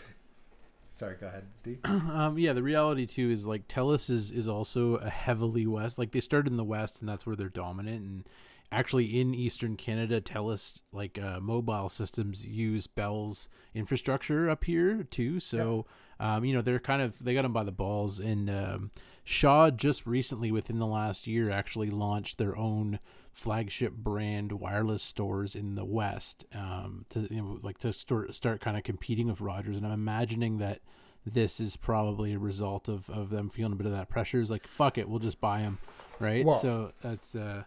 [0.92, 1.78] Sorry, go ahead, D.
[1.84, 5.98] um, yeah, the reality too is like Telus is is also a heavily west.
[5.98, 8.02] Like they started in the west, and that's where they're dominant.
[8.02, 8.30] And
[8.72, 15.40] actually, in Eastern Canada, Telus like uh, mobile systems use Bell's infrastructure up here too.
[15.40, 15.86] So.
[15.88, 18.20] Yeah um, you know, they're kind of they got them by the balls.
[18.20, 18.92] And um,
[19.24, 23.00] Shaw just recently, within the last year, actually launched their own
[23.34, 28.62] flagship brand wireless stores in the West um, to you know, like to start start
[28.62, 29.78] kind of competing with Rogers.
[29.78, 30.82] And I'm imagining that
[31.26, 34.42] this is probably a result of, of them feeling a bit of that pressure.
[34.42, 35.78] Is like fuck it, we'll just buy them,
[36.20, 36.46] right?
[36.46, 37.64] Well, so that's uh,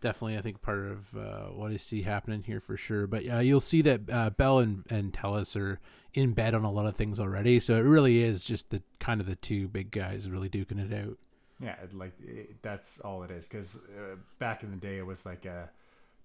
[0.00, 3.06] definitely I think part of uh, what I see happening here for sure.
[3.06, 5.80] But uh, you'll see that uh, Bell and, and Telus are
[6.14, 7.60] in bed on a lot of things already.
[7.60, 10.92] So it really is just the kind of the two big guys really duking it
[10.92, 11.18] out.
[11.62, 13.46] Yeah, like it, that's all it is.
[13.46, 15.68] Because uh, back in the day, it was like a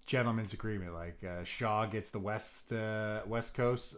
[0.06, 0.94] gentleman's agreement.
[0.94, 3.94] Like uh, Shaw gets the west uh, west coast.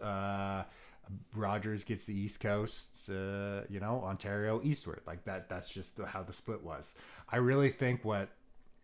[1.35, 5.01] Rogers gets the East Coast, you know, Ontario eastward.
[5.07, 5.49] Like that.
[5.49, 6.95] That's just how the split was.
[7.31, 8.29] I really think what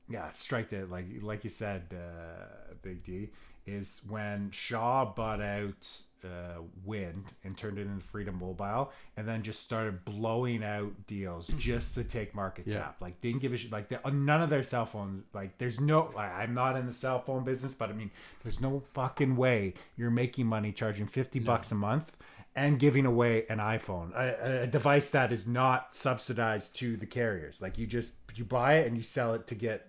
[0.09, 3.31] yeah, strike it like like you said, uh, Big D
[3.67, 9.43] is when Shaw bought out uh, Wind and turned it into Freedom Mobile, and then
[9.43, 11.59] just started blowing out deals mm-hmm.
[11.59, 12.81] just to take market yeah.
[12.81, 12.97] cap.
[13.01, 13.73] Like didn't give a shit.
[13.73, 15.25] Like none of their cell phones.
[15.33, 16.13] Like there's no.
[16.17, 18.11] I'm not in the cell phone business, but I mean,
[18.43, 21.47] there's no fucking way you're making money charging fifty no.
[21.47, 22.17] bucks a month
[22.57, 27.61] and giving away an iPhone, a, a, device that is not subsidized to the carriers.
[27.61, 29.89] Like you just you buy it and you sell it to get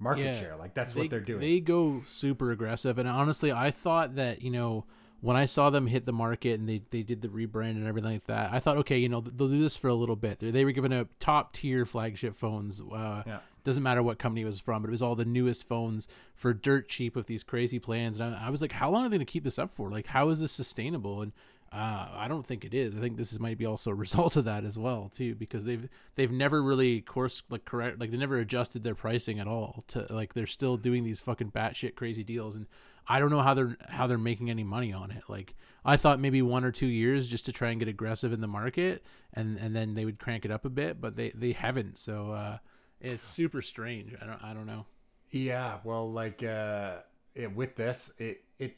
[0.00, 0.56] market yeah, share.
[0.56, 1.40] Like that's they, what they're doing.
[1.40, 4.84] They go super aggressive, and honestly, I thought that you know
[5.20, 8.12] when I saw them hit the market and they, they did the rebrand and everything
[8.12, 10.38] like that, I thought, okay, you know, they'll do this for a little bit.
[10.38, 12.80] They, they were giving out top tier flagship phones.
[12.80, 13.38] Uh, Yeah.
[13.62, 16.54] Doesn't matter what company it was from, but it was all the newest phones for
[16.54, 18.18] dirt cheap with these crazy plans.
[18.18, 19.90] And I, I was like, how long are they going to keep this up for?
[19.90, 21.20] Like, how is this sustainable?
[21.20, 21.32] And
[21.72, 22.96] uh, I don't think it is.
[22.96, 25.64] I think this is, might be also a result of that as well too, because
[25.64, 29.84] they've they've never really course like correct like they never adjusted their pricing at all
[29.88, 32.66] to like they're still doing these fucking batshit crazy deals, and
[33.06, 35.24] I don't know how they're how they're making any money on it.
[35.28, 35.54] Like
[35.84, 38.48] I thought maybe one or two years just to try and get aggressive in the
[38.48, 41.98] market, and and then they would crank it up a bit, but they they haven't.
[41.98, 42.58] So uh,
[43.00, 44.14] it's super strange.
[44.20, 44.86] I don't I don't know.
[45.30, 46.96] Yeah, well, like uh,
[47.34, 48.76] it, with this, it it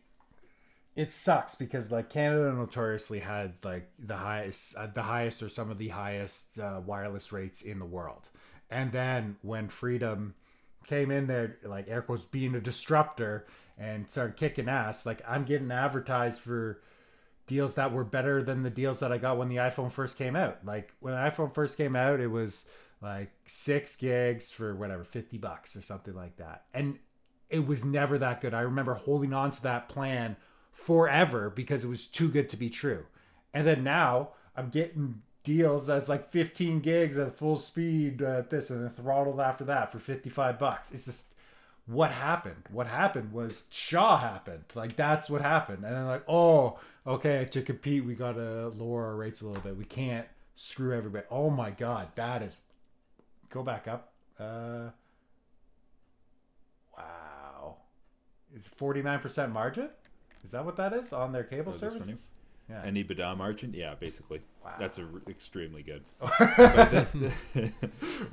[0.94, 5.70] it sucks because like Canada notoriously had like the highest, uh, the highest or some
[5.70, 8.28] of the highest uh, wireless rates in the world,
[8.70, 10.34] and then when Freedom
[10.86, 13.46] came in there, like air quotes, being a disruptor
[13.78, 16.80] and started kicking ass, like I'm getting advertised for
[17.46, 20.36] deals that were better than the deals that I got when the iPhone first came
[20.36, 20.64] out.
[20.64, 22.64] Like when the iPhone first came out, it was
[23.00, 26.64] like six gigs for whatever, 50 bucks or something like that.
[26.72, 26.98] And
[27.50, 28.54] it was never that good.
[28.54, 30.36] I remember holding on to that plan
[30.84, 33.04] forever because it was too good to be true.
[33.54, 38.70] And then now I'm getting deals as like 15 gigs at full speed at this
[38.70, 40.92] and then throttled after that for 55 bucks.
[40.92, 41.26] It's just
[41.86, 42.64] what happened?
[42.70, 44.64] What happened was Shaw happened.
[44.74, 45.84] Like that's what happened.
[45.84, 49.76] And then like, oh, okay, to compete, we gotta lower our rates a little bit.
[49.76, 51.26] We can't screw everybody.
[51.30, 52.56] Oh my god, that is
[53.50, 54.12] go back up.
[54.38, 54.90] Uh
[56.96, 57.76] Wow.
[58.54, 59.88] Is 49% margin?
[60.44, 62.28] Is that what that is on their cable services?
[62.70, 62.82] Yeah.
[62.84, 64.40] An EBITDA margin, yeah, basically.
[64.64, 64.74] Wow.
[64.78, 66.04] That's a, extremely good.
[66.20, 67.66] But the, the,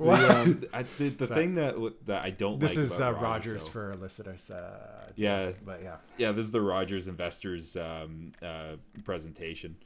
[0.00, 1.74] um, I, the, the So- thing that
[2.06, 4.50] that I don't this like is uh, Rogers though- for listeners.
[4.50, 5.50] Uh, Yeah.
[5.64, 5.96] but yeah.
[6.16, 9.76] yeah, this is the Rogers Investors um, uh, presentation.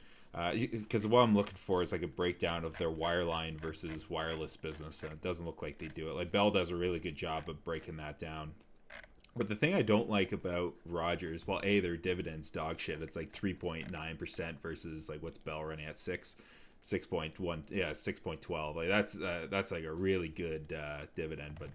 [0.53, 5.01] Because what I'm looking for is like a breakdown of their wireline versus wireless business,
[5.01, 6.15] and it doesn't look like they do it.
[6.15, 8.51] Like Bell does a really good job of breaking that down.
[9.37, 13.01] But the thing I don't like about Rogers, well, a their dividends dog shit.
[13.01, 16.37] It's like 3.9 percent versus like what's Bell running at six,
[16.81, 18.77] six point one, yeah, six point twelve.
[18.77, 21.57] Like that's uh, that's like a really good uh, dividend.
[21.59, 21.69] But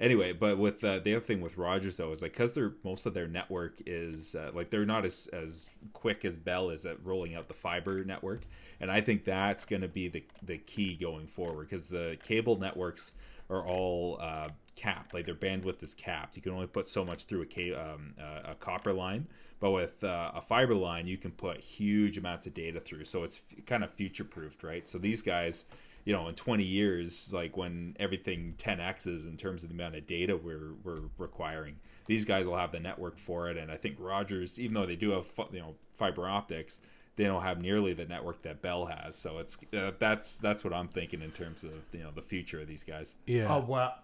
[0.00, 3.06] anyway, but with uh, the other thing with Rogers though is like because they're most
[3.06, 7.04] of their network is uh, like they're not as as quick as Bell is at
[7.04, 8.42] rolling out the fiber network,
[8.80, 12.58] and I think that's going to be the the key going forward because the cable
[12.58, 13.12] networks
[13.50, 15.14] are all uh, capped.
[15.14, 16.36] Like their bandwidth is capped.
[16.36, 19.26] You can only put so much through a ca- um, uh, a copper line,
[19.60, 23.04] but with uh, a fiber line, you can put huge amounts of data through.
[23.04, 24.86] So it's f- kind of future proofed, right?
[24.86, 25.64] So these guys
[26.08, 30.06] you know, in 20 years, like when everything 10x's in terms of the amount of
[30.06, 33.58] data we're, we're requiring, these guys will have the network for it.
[33.58, 36.80] And I think Rogers, even though they do have, you know, fiber optics,
[37.18, 39.16] they don't have nearly the network that Bell has.
[39.16, 42.60] So it's uh, that's that's what I'm thinking in terms of you know the future
[42.60, 43.16] of these guys.
[43.26, 43.52] Yeah.
[43.52, 43.94] Oh well,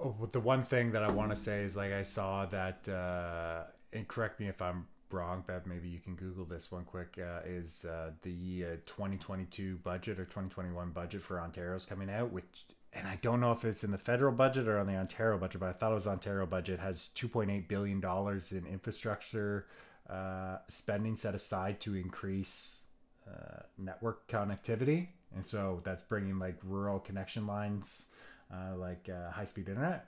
[0.00, 3.62] oh, the one thing that I want to say is like I saw that, uh,
[3.92, 5.64] and correct me if I'm wrong, Bev.
[5.64, 7.18] Maybe you can Google this one quick.
[7.18, 12.32] Uh, is uh, the uh, 2022 budget or 2021 budget for Ontario's coming out?
[12.32, 15.38] Which, and I don't know if it's in the federal budget or on the Ontario
[15.38, 19.66] budget, but I thought it was Ontario budget has 2.8 billion dollars in infrastructure
[20.08, 22.80] uh, spending set aside to increase
[23.28, 28.06] uh, network connectivity, and so that's bringing like rural connection lines,
[28.52, 30.06] uh, like uh, high speed internet.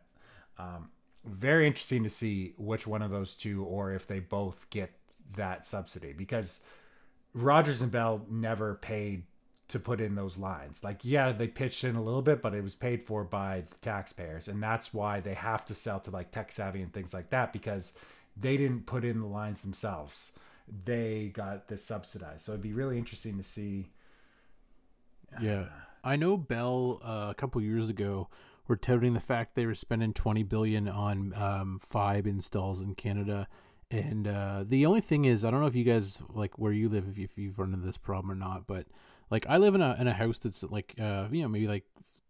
[0.59, 0.91] Um,
[1.25, 4.91] very interesting to see which one of those two, or if they both get
[5.37, 6.61] that subsidy, because
[7.35, 9.23] Rogers and Bell never paid
[9.69, 10.85] to put in those lines.
[10.85, 13.77] Like, yeah, they pitched in a little bit, but it was paid for by the
[13.81, 17.53] taxpayers, and that's why they have to sell to like TekSavvy and things like that
[17.53, 17.93] because
[18.37, 20.33] they didn't put in the lines themselves.
[20.85, 22.43] They got this subsidized.
[22.43, 23.91] So it'd be really interesting to see.
[25.41, 25.67] Yeah,
[26.05, 28.29] I know Bell uh, a couple years ago
[28.69, 33.49] were touting the fact they were spending twenty billion on um, Fibe installs in Canada,
[33.91, 36.89] and uh, the only thing is, I don't know if you guys like where you
[36.89, 38.87] live, if, you, if you've run into this problem or not, but
[39.31, 41.85] like I live in a in a house that's like uh, you know maybe like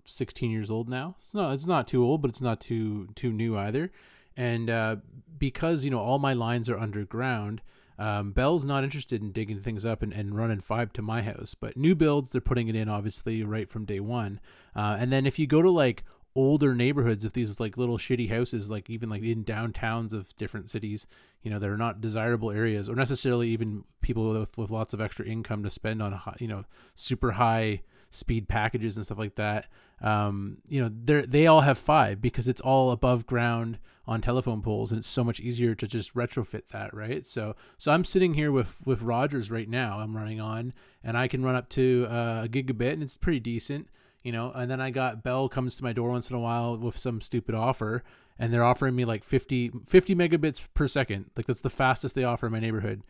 [0.04, 1.16] sixteen years old now.
[1.20, 3.90] It's not it's not too old, but it's not too too new either,
[4.36, 4.96] and uh,
[5.38, 7.60] because you know all my lines are underground.
[7.98, 11.54] Um, Bell's not interested in digging things up and, and running Fibe to my house,
[11.54, 14.40] but new builds, they're putting it in obviously right from day one.
[14.74, 16.02] Uh, and then if you go to like
[16.34, 20.70] older neighborhoods, if these like little shitty houses, like even like in downtowns of different
[20.70, 21.06] cities,
[21.42, 25.00] you know, that are not desirable areas or necessarily even people with, with lots of
[25.00, 26.64] extra income to spend on, you know,
[26.94, 27.82] super high
[28.12, 29.66] speed packages and stuff like that.
[30.01, 34.62] Um, you know, they they all have Fibe because it's all above ground on telephone
[34.62, 37.27] poles, and it's so much easier to just retrofit that, right?
[37.27, 40.01] So, so I'm sitting here with with Rogers right now.
[40.01, 40.72] I'm running on,
[41.03, 43.88] and I can run up to uh, a gigabit, and it's pretty decent,
[44.22, 44.53] you know.
[44.55, 47.20] And then I got Bell comes to my door once in a while with some
[47.20, 48.03] stupid offer,
[48.38, 51.31] and they're offering me like 50, 50 megabits per second.
[51.37, 53.03] Like that's the fastest they offer in my neighborhood.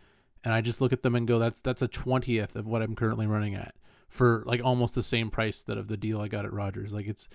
[0.44, 2.96] And I just look at them and go, that's that's a twentieth of what I'm
[2.96, 3.74] currently running at
[4.12, 6.92] for like almost the same price that of the deal I got at Rogers.
[6.92, 7.28] Like it's,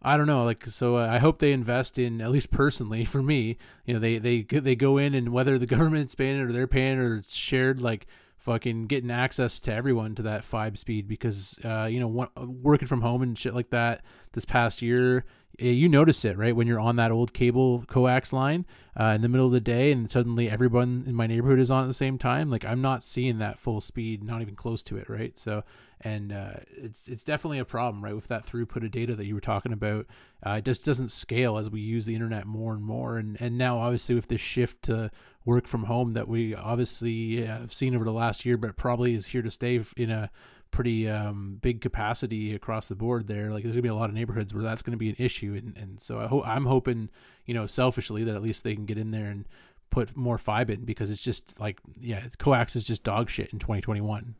[0.00, 0.44] I don't know.
[0.44, 3.58] Like so, uh, I hope they invest in at least personally for me.
[3.84, 6.66] You know, they they they go in and whether the government's paying it or they're
[6.66, 8.06] paying it or it's shared, like
[8.38, 12.28] fucking getting access to everyone to that Fibe speed because uh, you know one,
[12.62, 15.24] working from home and shit like that this past year
[15.58, 18.64] you notice it right when you're on that old cable coax line
[18.98, 21.84] uh, in the middle of the day and suddenly everyone in my neighborhood is on
[21.84, 24.96] at the same time like i'm not seeing that full speed not even close to
[24.96, 25.38] it right?
[25.38, 25.62] So
[26.00, 29.34] and uh, it's it's definitely a problem right with that throughput of data that you
[29.34, 30.06] were talking about.
[30.44, 33.56] Uh, it just doesn't scale as we use the internet more and more and and
[33.56, 35.10] now obviously with this shift to
[35.44, 39.26] work from home that we obviously have seen over the last year but probably is
[39.26, 40.30] here to stay in a
[40.72, 43.50] pretty um, big capacity across the board there.
[43.50, 45.76] Like there's gonna be a lot of neighborhoods where that's gonna be an issue, and,
[45.76, 47.10] and so I hope I'm hoping,
[47.46, 49.46] you know, selfishly that at least they can get in there and
[49.90, 53.60] put more fiber in because it's just like yeah, coax is just dog shit in
[53.60, 54.34] 2021.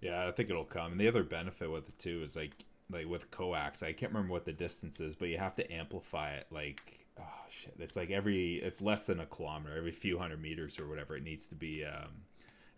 [0.00, 0.92] Yeah, I think it'll come.
[0.92, 2.52] And the other benefit with it too is like
[2.92, 6.34] like with coax, I can't remember what the distance is, but you have to amplify
[6.34, 10.42] it like oh shit, it's like every it's less than a kilometer, every few hundred
[10.42, 12.10] meters or whatever it needs to be um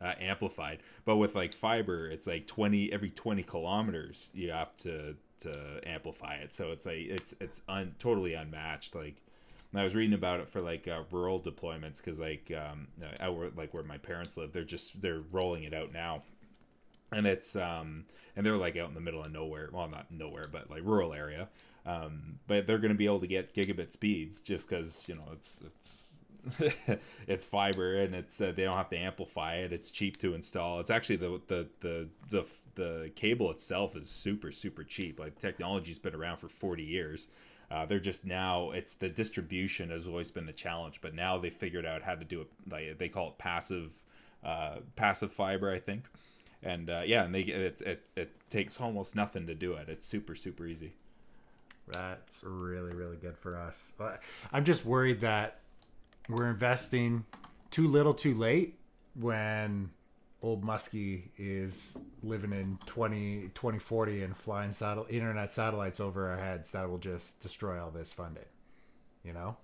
[0.00, 0.80] uh, amplified.
[1.04, 6.37] But with like fiber, it's like twenty every twenty kilometers you have to to amplify
[6.37, 6.54] it.
[6.54, 8.94] So it's like it's it's un, totally unmatched.
[8.94, 9.16] Like
[9.74, 12.88] I was reading about it for like uh, rural deployments because like um
[13.20, 16.22] out where, like where my parents live, they're just they're rolling it out now.
[17.12, 18.04] And it's um
[18.35, 19.68] and they're like out in the middle of nowhere.
[19.72, 21.48] Well, not nowhere, but like rural area.
[21.85, 25.28] Um, but they're going to be able to get gigabit speeds just because you know
[25.32, 26.15] it's it's
[27.26, 29.72] it's fiber and it's uh, they don't have to amplify it.
[29.72, 30.80] It's cheap to install.
[30.80, 35.18] It's actually the the the the the cable itself is super super cheap.
[35.18, 37.28] Like technology's been around for 40 years.
[37.70, 41.50] Uh, they're just now it's the distribution has always been the challenge, but now they
[41.50, 42.48] figured out how to do it.
[42.70, 43.92] Like they call it passive
[44.44, 46.04] uh, passive fiber, I think.
[46.62, 49.88] And uh, yeah, and they it, it it takes almost nothing to do it.
[49.88, 50.94] It's super super easy.
[51.88, 53.92] That's really really good for us.
[54.52, 55.61] I'm just worried that
[56.28, 57.24] we're investing
[57.70, 58.78] too little too late
[59.14, 59.90] when
[60.42, 66.70] old Muskie is living in 20, 2040 and flying satel- internet satellites over our heads
[66.72, 68.44] that will just destroy all this funding.
[69.24, 69.56] You know?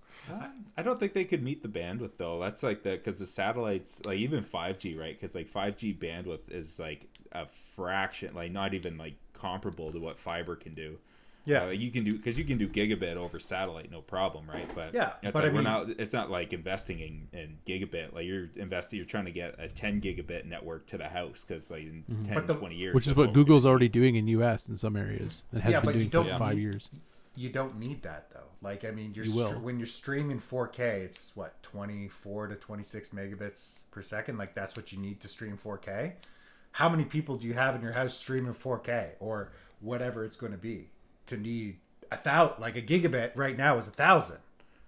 [0.77, 2.41] I don't think they could meet the bandwidth though.
[2.41, 5.19] That's like the because the satellites, like even five G, right?
[5.19, 7.47] Because like five G bandwidth is like a
[7.77, 10.99] fraction, like not even like comparable to what fiber can do.
[11.45, 14.69] Yeah, uh, you can do because you can do gigabit over satellite, no problem, right?
[14.75, 15.89] But yeah, it's but like I we're not.
[15.99, 18.15] It's not like investing in, in gigabit.
[18.15, 21.71] Like you're investing, you're trying to get a 10 gigabit network to the house because
[21.71, 22.33] like in mm-hmm.
[22.33, 24.69] 10, the, 20 years, which is what Google's already doing in U.S.
[24.69, 26.39] in some areas and has yeah, been doing for yeah.
[26.39, 26.89] five years.
[27.35, 28.41] You don't need that though.
[28.63, 33.09] Like I mean, you're you str- when you're streaming 4K, it's what 24 to 26
[33.11, 34.39] megabits per second.
[34.39, 36.13] Like that's what you need to stream 4K.
[36.71, 39.51] How many people do you have in your house streaming 4K or
[39.81, 40.92] whatever it's going to be
[41.27, 41.79] to need
[42.11, 44.39] a thousand, like a gigabit right now is a thousand.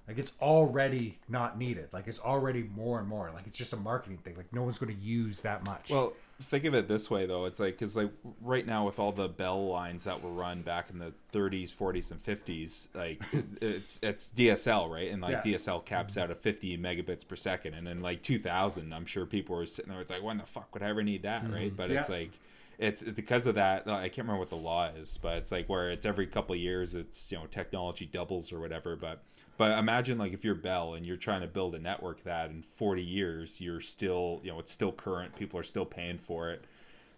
[0.07, 1.89] Like it's already not needed.
[1.93, 3.31] Like it's already more and more.
[3.33, 4.37] Like it's just a marketing thing.
[4.37, 5.91] Like no one's going to use that much.
[5.91, 7.47] Well, think of it this way though.
[7.47, 8.11] It's like because like
[8.43, 12.11] right now with all the Bell lines that were run back in the 30s, 40s,
[12.11, 13.23] and 50s, like
[13.63, 15.11] it's it's DSL, right?
[15.11, 15.55] And like yeah.
[15.55, 17.73] DSL caps out at 50 megabits per second.
[17.73, 20.03] And in like 2000, I'm sure people were sitting there.
[20.03, 21.55] It's like, when the fuck would I ever need that, mm-hmm.
[21.55, 21.75] right?
[21.75, 22.01] But yeah.
[22.01, 22.33] it's like
[22.79, 25.91] it's because of that i can't remember what the law is but it's like where
[25.91, 29.23] it's every couple years it's you know technology doubles or whatever but
[29.57, 32.63] but imagine like if you're bell and you're trying to build a network that in
[32.63, 36.65] 40 years you're still you know it's still current people are still paying for it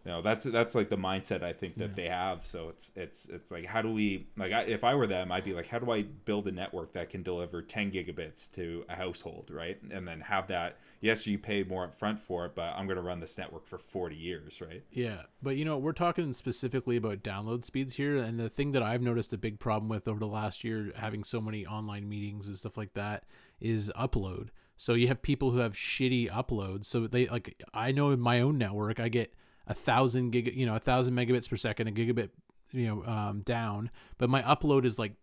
[0.06, 1.94] you know that's that's like the mindset I think that yeah.
[1.96, 2.46] they have.
[2.46, 5.44] So it's it's it's like how do we like I, if I were them, I'd
[5.44, 8.94] be like, how do I build a network that can deliver 10 gigabits to a
[8.94, 9.76] household, right?
[9.90, 10.78] And then have that.
[11.00, 13.78] Yes, you pay more upfront for it, but I'm going to run this network for
[13.78, 14.84] 40 years, right?
[14.92, 18.84] Yeah, but you know we're talking specifically about download speeds here, and the thing that
[18.84, 22.46] I've noticed a big problem with over the last year, having so many online meetings
[22.46, 23.24] and stuff like that,
[23.60, 24.50] is upload.
[24.76, 26.84] So you have people who have shitty uploads.
[26.84, 29.34] So they like I know in my own network, I get
[29.66, 32.30] a thousand gig, you know, a thousand megabits per second, a gigabit,
[32.72, 33.90] you know, um, down.
[34.18, 35.14] But my upload is like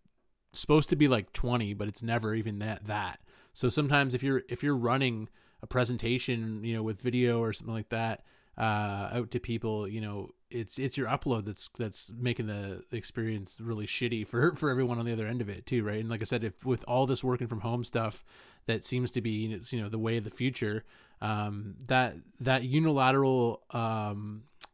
[0.53, 3.19] supposed to be like 20, but it's never even that that.
[3.53, 5.29] So sometimes if you're if you're running
[5.61, 8.23] a presentation, you know, with video or something like that,
[8.57, 13.57] uh, out to people, you know, it's it's your upload that's that's making the experience
[13.59, 15.99] really shitty for for everyone on the other end of it too, right?
[15.99, 18.23] And like I said, if with all this working from home stuff
[18.65, 20.83] that seems to be you know the way of the future,
[21.21, 24.32] um, that that unilateral um,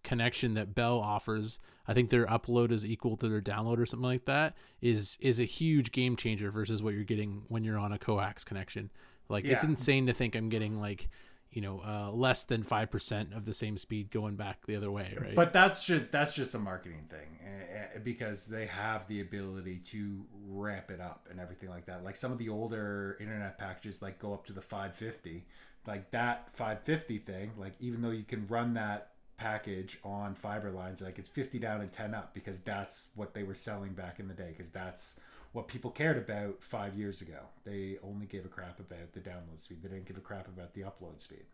[0.10, 4.10] connection that Bell offers, I think their upload is equal to their download or something
[4.10, 7.94] like that, is is a huge game changer versus what you're getting when you're on
[7.94, 8.90] a coax connection.
[9.30, 11.10] Like it's insane to think I'm getting like
[11.52, 14.90] you know uh, less than five percent of the same speed going back the other
[14.90, 15.36] way, right?
[15.36, 19.78] But that's just that's just a marketing thing eh, eh, because they have the ability
[19.92, 22.04] to ramp it up and everything like that.
[22.04, 25.46] Like some of the older internet packages, like go up to the 550,
[25.86, 27.52] like that 550 thing.
[27.58, 29.09] Like even though you can run that
[29.40, 33.44] package on fiber lines, like it's 50 down and 10 up because that's what they
[33.44, 34.50] were selling back in the day.
[34.50, 35.16] Because that's
[35.54, 37.40] what people cared about five years ago.
[37.64, 39.82] They only gave a crap about the download speed.
[39.82, 41.46] They didn't give a crap about the upload speed.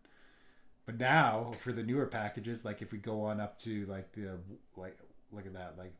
[0.86, 4.38] But now for the newer packages, like if we go on up to like the
[4.75, 4.97] like
[5.31, 5.93] look at that like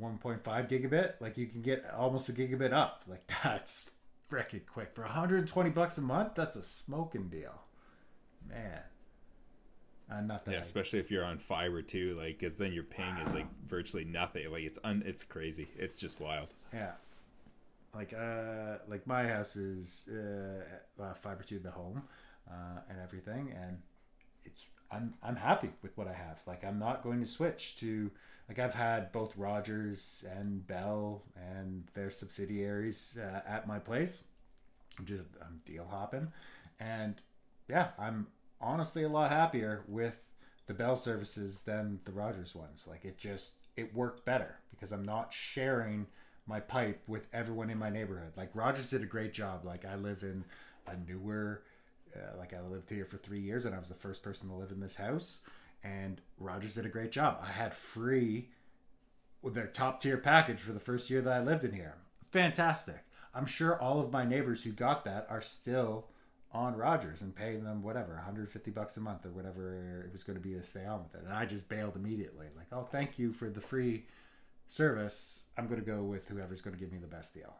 [0.00, 3.02] 1.5 gigabit, like you can get almost a gigabit up.
[3.08, 3.90] Like that's
[4.30, 6.34] freaking quick for 120 bucks a month.
[6.34, 7.62] That's a smoking deal,
[8.48, 8.82] man.
[10.10, 12.84] Uh, not that Yeah, I- especially if you're on fiber too, like, because then your
[12.84, 14.50] ping is like virtually nothing.
[14.50, 15.68] Like it's un, it's crazy.
[15.76, 16.48] It's just wild.
[16.72, 16.92] Yeah.
[17.94, 22.02] Like uh like my house is uh, uh fiber to the home
[22.48, 23.78] uh and everything and
[24.44, 26.38] it's I'm I'm happy with what I have.
[26.46, 28.10] Like I'm not going to switch to
[28.48, 34.24] like I've had both Rogers and Bell and their subsidiaries uh, at my place.
[34.98, 36.28] I'm just I'm deal hopping
[36.80, 37.14] and
[37.68, 38.26] yeah, I'm
[38.60, 40.32] honestly a lot happier with
[40.66, 42.86] the Bell services than the Rogers ones.
[42.88, 46.06] Like it just it worked better because I'm not sharing
[46.46, 48.32] my pipe with everyone in my neighborhood.
[48.36, 49.64] Like Rogers did a great job.
[49.64, 50.44] Like I live in
[50.86, 51.62] a newer
[52.16, 54.54] uh, like I lived here for 3 years and I was the first person to
[54.54, 55.42] live in this house
[55.84, 57.38] and Rogers did a great job.
[57.42, 58.48] I had free
[59.42, 61.96] with their top tier package for the first year that I lived in here.
[62.30, 63.04] Fantastic.
[63.34, 66.06] I'm sure all of my neighbors who got that are still
[66.52, 70.36] on Rogers and paying them whatever 150 bucks a month or whatever it was going
[70.36, 71.24] to be to stay on with it.
[71.26, 72.46] And I just bailed immediately.
[72.56, 74.06] Like, oh, thank you for the free
[74.68, 75.44] service.
[75.56, 77.54] I'm going to go with whoever's going to give me the best deal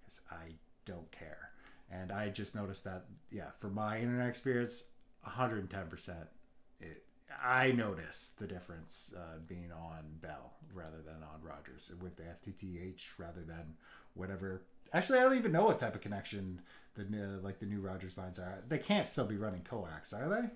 [0.00, 0.54] because I
[0.84, 1.50] don't care.
[1.90, 4.84] And I just noticed that, yeah, for my internet experience,
[5.26, 6.14] 110%.
[6.80, 7.02] It,
[7.42, 13.00] I noticed the difference uh, being on Bell rather than on Rogers with the FTTH
[13.18, 13.74] rather than
[14.14, 14.62] whatever.
[14.92, 16.60] Actually, I don't even know what type of connection
[16.94, 18.62] the new- like the new Rogers lines are.
[18.68, 20.50] They can't still be running coax, are they?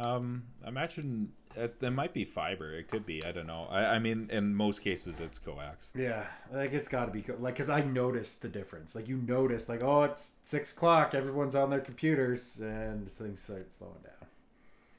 [0.00, 2.72] Um, I imagine it, there might be fiber.
[2.72, 3.22] It could be.
[3.24, 3.66] I don't know.
[3.70, 5.90] I, I mean, in most cases, it's coax.
[5.94, 8.94] Yeah, like it's got to be co- like because I noticed the difference.
[8.94, 13.68] Like you notice, like oh, it's six o'clock, everyone's on their computers, and things start
[13.76, 14.28] slowing down.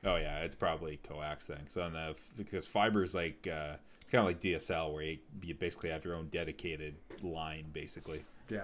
[0.06, 1.70] Oh yeah, it's probably coax then.
[1.70, 5.18] So then, uh, because fiber is like uh, it's kind of like DSL, where you,
[5.42, 8.26] you basically have your own dedicated line, basically.
[8.50, 8.64] Yeah,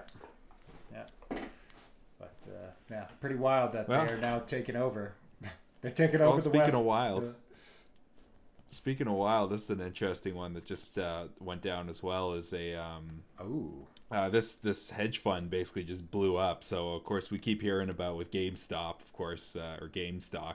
[0.92, 1.06] yeah.
[2.18, 5.12] But uh, yeah, pretty wild that Well- they're now taking over.
[5.82, 6.74] they're taking Well, over the speaking West.
[6.76, 7.32] of wild, Uh,
[8.66, 12.34] Speaking of wild, this is an interesting one that just uh, went down as well.
[12.34, 16.62] Is a um, oh, uh, this this hedge fund basically just blew up.
[16.62, 20.54] So of course we keep hearing about with GameStop, of course, uh, or GameStock.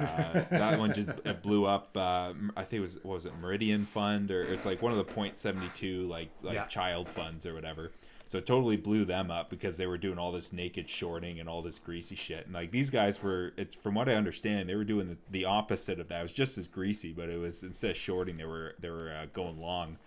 [0.00, 1.94] Uh, that one just it blew up.
[1.94, 4.96] Uh, I think it was what was it Meridian Fund or it's like one of
[4.96, 6.64] the point seventy two like like Yeah.
[6.64, 7.92] child funds or whatever.
[8.34, 11.48] So it totally blew them up because they were doing all this naked shorting and
[11.48, 12.46] all this greasy shit.
[12.46, 15.44] And like these guys were, it's from what I understand, they were doing the, the
[15.44, 16.18] opposite of that.
[16.18, 19.12] It was just as greasy, but it was instead of shorting, they were they were
[19.12, 19.98] uh, going long.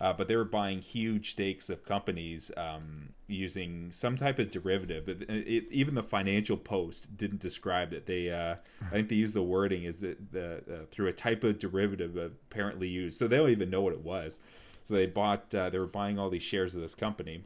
[0.00, 5.08] Uh, but they were buying huge stakes of companies um, using some type of derivative.
[5.08, 8.06] It, it, even the Financial Post didn't describe it.
[8.06, 11.42] They, uh, I think they used the wording is that the uh, through a type
[11.42, 13.18] of derivative apparently used.
[13.18, 14.38] So they don't even know what it was.
[14.84, 17.42] So they bought, uh, they were buying all these shares of this company.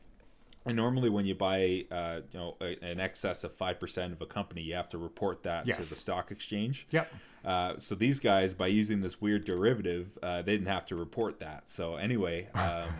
[0.66, 4.20] And normally, when you buy, uh, you know, a, an excess of five percent of
[4.20, 6.86] a company, you have to report that to the stock exchange.
[6.90, 7.12] Yep.
[7.46, 11.38] Uh, so these guys, by using this weird derivative, uh, they didn't have to report
[11.38, 11.70] that.
[11.70, 12.90] So anyway, um,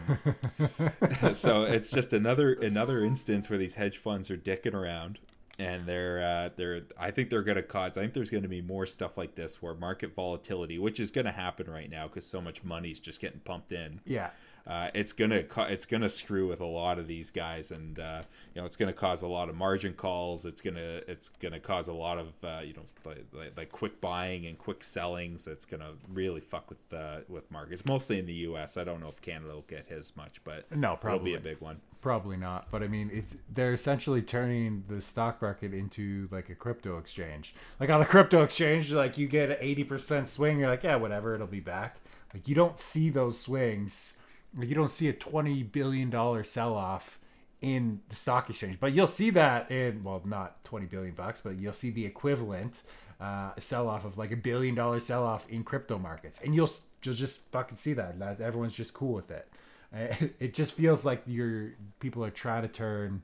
[1.35, 5.19] so it's just another another instance where these hedge funds are dicking around,
[5.59, 7.97] and they're uh, they're I think they're going to cause.
[7.97, 11.11] I think there's going to be more stuff like this where market volatility, which is
[11.11, 14.01] going to happen right now because so much money's just getting pumped in.
[14.05, 14.31] Yeah.
[14.67, 18.23] Uh, it's gonna it's gonna screw with a lot of these guys, and uh,
[18.55, 20.45] you know it's gonna cause a lot of margin calls.
[20.45, 24.45] It's gonna it's gonna cause a lot of uh, you know like, like, quick buying
[24.47, 25.45] and quick sellings.
[25.45, 28.77] That's gonna really fuck with uh, with markets, mostly in the U.S.
[28.77, 31.31] I don't know if Canada will get his much, but No, it'll probably.
[31.33, 31.81] be a big one.
[32.01, 36.55] Probably not, but I mean, it's they're essentially turning the stock market into like a
[36.57, 37.55] crypto exchange.
[37.79, 40.97] Like on a crypto exchange, like you get an eighty percent swing, you're like, yeah,
[40.97, 41.99] whatever, it'll be back.
[42.35, 44.16] Like you don't see those swings.
[44.59, 47.19] You don't see a twenty billion dollar sell off
[47.61, 51.57] in the stock exchange, but you'll see that in well, not twenty billion bucks, but
[51.57, 52.83] you'll see the equivalent
[53.21, 56.71] uh, sell off of like a billion dollar sell off in crypto markets, and you'll
[57.03, 58.19] you'll just fucking see that.
[58.19, 59.49] That everyone's just cool with it.
[60.41, 63.23] It just feels like your people are trying to turn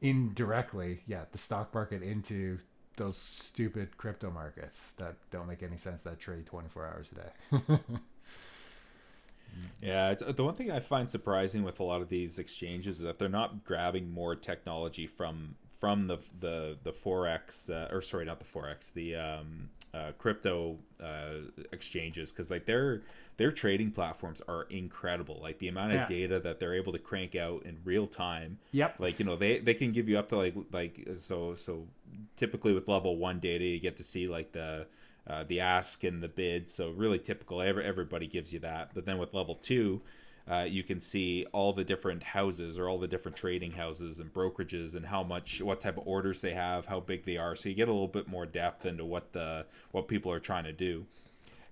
[0.00, 2.58] indirectly, yeah, the stock market into
[2.96, 7.78] those stupid crypto markets that don't make any sense that trade 24 hours a day.
[9.82, 13.02] Yeah, it's, the one thing I find surprising with a lot of these exchanges is
[13.02, 18.24] that they're not grabbing more technology from from the the the forex uh, or sorry,
[18.24, 21.34] not the forex, the um, uh, crypto uh,
[21.72, 23.02] exchanges because like their
[23.36, 25.38] their trading platforms are incredible.
[25.42, 26.08] Like the amount of Yeah.
[26.08, 28.96] data that they're able to crank out in real time Yep.
[28.98, 31.86] like you know they they can give you up to like like so so
[32.36, 34.86] typically with level one data you get to see like the
[35.26, 36.70] uh, the ask and the bid.
[36.70, 37.60] So really typical.
[37.60, 38.90] Every, everybody gives you that.
[38.94, 40.02] But then with level two
[40.48, 44.32] uh, you can see all the different houses or all the different trading houses and
[44.32, 47.56] brokerages and how much what type of orders they have how big they are.
[47.56, 50.64] So you get a little bit more depth into what the what people are trying
[50.64, 51.06] to do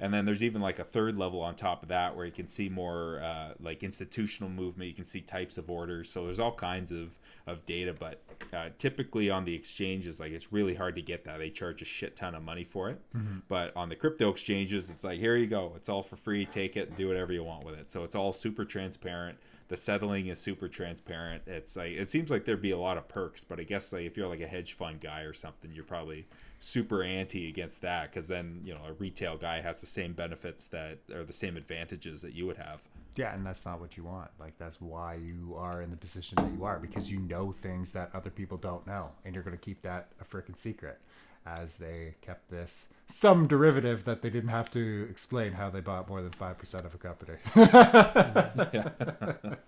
[0.00, 2.48] and then there's even like a third level on top of that where you can
[2.48, 4.88] see more uh, like institutional movement.
[4.88, 6.10] You can see types of orders.
[6.10, 7.94] So there's all kinds of of data.
[7.98, 8.22] But
[8.52, 11.38] uh, typically on the exchanges like it's really hard to get that.
[11.38, 13.00] They charge a shit ton of money for it.
[13.48, 15.72] But on the crypto exchanges it's like here you go.
[15.76, 16.46] It's all for free.
[16.46, 17.90] Take it and do whatever you want with it.
[17.90, 19.38] So it's all super transparent
[19.68, 23.08] the settling is super transparent it's like it seems like there'd be a lot of
[23.08, 25.84] perks but i guess like if you're like a hedge fund guy or something you're
[25.84, 26.26] probably
[26.60, 30.66] super anti against that because then you know a retail guy has the same benefits
[30.68, 32.80] that or the same advantages that you would have
[33.16, 34.30] Yeah, and that's not what you want.
[34.40, 37.92] Like that's why you are in the position that you are because you know things
[37.92, 40.98] that other people don't know, and you're going to keep that a freaking secret.
[41.46, 46.08] As they kept this some derivative that they didn't have to explain how they bought
[46.08, 47.34] more than five percent of a company.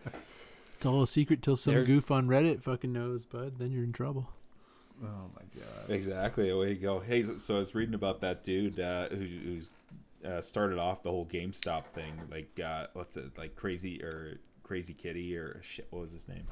[0.76, 3.54] It's all a secret till some There's- goof on Reddit fucking knows, bud.
[3.58, 4.28] Then you're in trouble.
[5.02, 5.88] oh my god!
[5.90, 9.68] exactly away you go hey so i was reading about that dude uh, who, who's
[10.26, 14.94] uh, started off the whole gamestop thing like uh, what's it like crazy or crazy
[14.94, 16.44] kitty or shit what was his name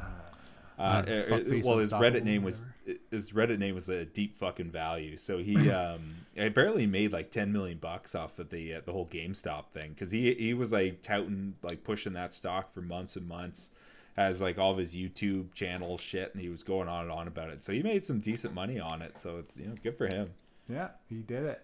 [0.79, 2.67] uh, uh, well, his Reddit name was
[3.11, 5.17] his Reddit name was a deep fucking value.
[5.17, 9.07] So he um, apparently made like ten million bucks off of the uh, the whole
[9.07, 13.29] GameStop thing because he he was like touting like pushing that stock for months and
[13.29, 13.71] months.
[14.17, 17.27] Has like all of his YouTube channel shit, and he was going on and on
[17.27, 17.65] about it.
[17.65, 19.19] So he made some decent money on it.
[19.19, 20.31] So it's you know good for him.
[20.69, 21.63] Yeah, he did it.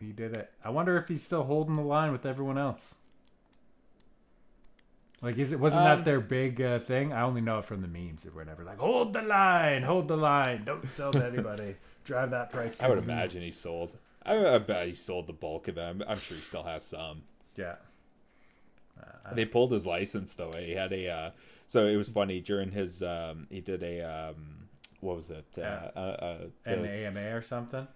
[0.00, 0.50] He did it.
[0.64, 2.96] I wonder if he's still holding the line with everyone else.
[5.24, 7.12] Like, is it wasn't Um, that their big uh, thing?
[7.12, 8.62] I only know it from the memes or whatever.
[8.62, 12.80] Like, hold the line, hold the line, don't sell to anybody, drive that price.
[12.82, 13.96] I would the moon." imagine he sold.
[14.26, 16.02] I, I bet he sold the bulk of them.
[16.06, 17.22] I'm sure he still has some.
[17.56, 17.76] Yeah.
[19.34, 20.52] They pulled his license though.
[20.52, 21.30] He had a uh,
[21.66, 24.68] so it was funny during his um, he did a um,
[25.00, 25.46] what was it?
[25.56, 25.90] Uh, Yeah.
[25.96, 27.86] uh, uh, An AMA or something.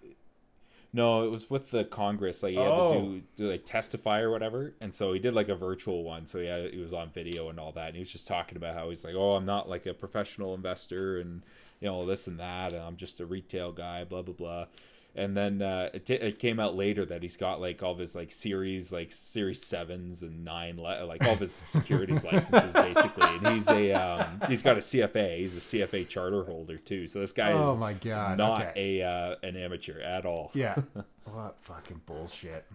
[0.91, 2.41] No, it was with the Congress.
[2.41, 2.91] Like he had to Oh.
[3.01, 6.25] do, do like testify or whatever, and so he did like a virtual one.
[6.25, 8.57] So he had, he was on video and all that, and he was just talking
[8.57, 11.43] about how he's like, "Oh, I'm not like a professional investor, and
[11.79, 14.65] you know this and that, and I'm just a retail guy." Blah blah blah.
[15.15, 17.97] And then uh, it, t- it came out later that he's got like all of
[17.97, 23.27] his like series, like series sevens and nine, like all of his securities licenses basically.
[23.27, 25.39] And he's a um, he's got a CFA.
[25.39, 27.07] He's a CFA charter holder too.
[27.07, 28.37] So this guy Oh is my god.
[28.37, 28.99] not okay.
[29.01, 30.51] a uh, an amateur at all.
[30.53, 30.75] Yeah.
[31.25, 32.65] what fucking bullshit.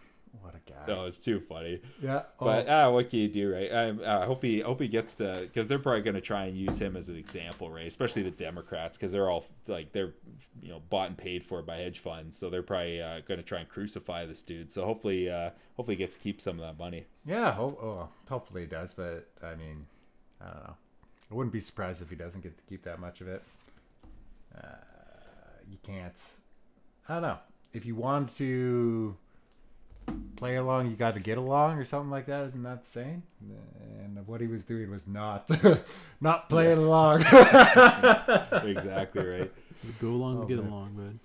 [0.41, 0.85] What a guy.
[0.87, 1.81] No, it's too funny.
[2.03, 2.23] Yeah.
[2.39, 3.73] But oh, ah, what can you do, right?
[3.73, 6.57] I, I hope he hope he gets the because they're probably going to try and
[6.57, 7.87] use him as an example, right?
[7.87, 10.15] Especially the Democrats because they're all like they're
[10.61, 13.45] you know bought and paid for by hedge funds, so they're probably uh, going to
[13.45, 14.73] try and crucify this dude.
[14.73, 17.07] So hopefully, uh, hopefully he gets to keep some of that money.
[17.25, 17.53] yeah.
[17.53, 18.93] Ho- oh, hopefully he does.
[18.95, 19.87] But I mean,
[20.41, 20.77] I don't know.
[21.31, 23.43] I wouldn't be surprised if he doesn't get to keep that much of it.
[24.57, 24.69] Uh,
[25.69, 26.15] you can't.
[27.09, 27.39] I don't know.
[27.73, 29.17] If you want to
[30.37, 32.47] play along, you got to get along, or something like that.
[32.49, 33.23] Isn't that the saying?
[34.03, 35.51] And what he was doing was not
[36.21, 37.21] not playing along.
[38.65, 39.53] exactly right.
[40.01, 40.73] Go along Oh, to get man.
[40.73, 41.19] along, bud.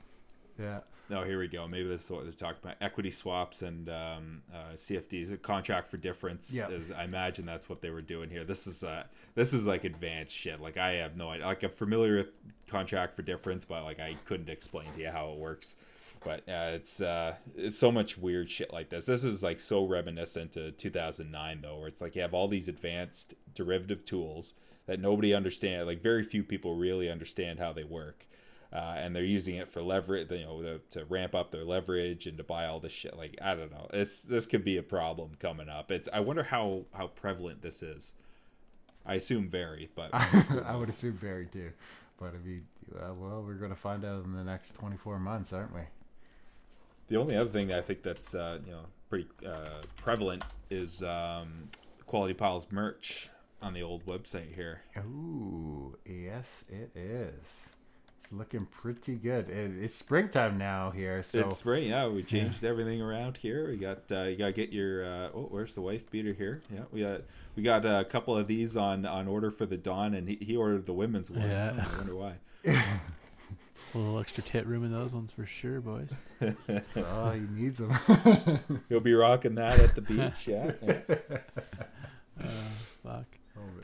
[0.63, 0.80] Yeah.
[1.11, 1.67] Oh, here we go.
[1.67, 5.89] Maybe this is what they're talking about: equity swaps and um, uh, CFDs, a contract
[5.89, 6.53] for difference.
[6.53, 6.69] Yeah.
[6.69, 8.43] is, I imagine that's what they were doing here.
[8.43, 9.03] This is uh,
[9.34, 10.61] this is like advanced shit.
[10.61, 11.47] Like I have no idea.
[11.47, 12.27] Like I'm familiar with
[12.67, 15.75] contract for difference, but like I couldn't explain to you how it works.
[16.24, 19.05] But uh, it's uh, it's so much weird shit like this.
[19.05, 22.67] This is like so reminiscent to 2009 though, where it's like you have all these
[22.67, 24.53] advanced derivative tools
[24.86, 25.88] that nobody understand.
[25.88, 28.26] Like very few people really understand how they work
[28.72, 32.28] uh, and they're using it for leverage, you know, to, to ramp up their leverage
[32.28, 33.17] and to buy all this shit.
[33.17, 35.91] Like I don't know, this this could be a problem coming up.
[35.91, 38.13] It's I wonder how how prevalent this is.
[39.05, 41.72] I assume very, but I would assume very too.
[42.20, 45.53] But I mean, uh, well, we're going to find out in the next 24 months,
[45.53, 45.82] aren't we?
[47.10, 51.03] The only other thing that I think that's uh, you know pretty uh, prevalent is
[51.03, 51.66] um,
[52.05, 53.30] Quality Piles merch
[53.62, 54.82] on the old website here.
[54.99, 57.70] Ooh, yes, it is.
[58.22, 59.49] It's looking pretty good.
[59.49, 62.07] It, it's springtime now here, so it's spring, yeah.
[62.07, 63.70] We changed everything around here.
[63.70, 66.62] We got uh, you gotta get your uh, oh, where's the wife beater here?
[66.72, 67.22] Yeah, we got
[67.55, 70.55] we got a couple of these on on order for the Dawn, and he, he
[70.55, 71.49] ordered the women's one.
[71.49, 71.74] Yeah.
[71.78, 72.34] I wonder why.
[73.94, 76.14] A little extra tit room in those ones for sure, boys.
[76.42, 77.98] oh, he needs them.
[78.90, 80.72] You'll be rocking that at the beach, yeah.
[82.40, 82.46] Uh,
[83.04, 83.26] fuck.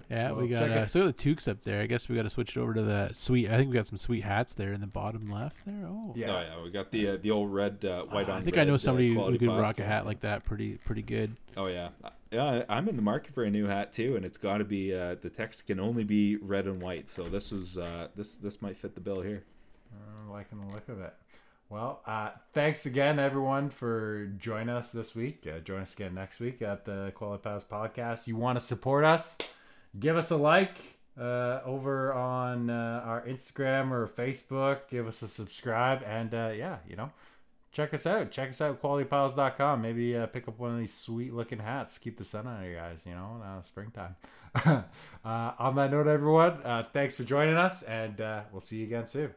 [0.10, 1.82] Yeah, we got check uh, us- still got the toques up there.
[1.82, 3.50] I guess we got to switch it over to the sweet.
[3.50, 5.86] I think we got some sweet hats there in the bottom left there.
[5.88, 6.28] Oh, Yeah.
[6.30, 8.38] Oh yeah, we got the uh, the old red uh, white on.
[8.40, 9.64] I think red, I know uh, somebody who quality could plastic.
[9.64, 11.36] rock a hat like that pretty pretty good.
[11.58, 12.64] Oh yeah, Uh, yeah.
[12.70, 15.16] I'm in the market for a new hat too, and it's got to be uh,
[15.22, 17.10] the text can only be red and white.
[17.10, 19.44] So this is uh, this this might fit the bill here.
[20.22, 21.14] I'm liking the look of it.
[21.70, 25.48] Well, uh, thanks again, everyone, for joining us this week.
[25.48, 28.28] Uh, join us again next week at the Quality Piles podcast.
[28.28, 29.38] You want to support us?
[30.00, 30.78] Give us a like
[31.20, 34.88] uh, over on uh, our Instagram or Facebook.
[34.90, 36.04] Give us a subscribe.
[36.06, 37.12] And uh, yeah, you know,
[37.72, 38.32] check us out.
[38.32, 39.82] Check us out at qualitypiles.com.
[39.82, 41.98] Maybe uh, pick up one of these sweet looking hats.
[41.98, 44.16] Keep the sun of your eyes, you know, uh, springtime.
[44.66, 44.82] uh,
[45.26, 47.84] on that note, everyone, uh, thanks for joining us.
[47.84, 49.34] And uh, we'll see you again soon.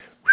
[0.00, 0.29] Whew.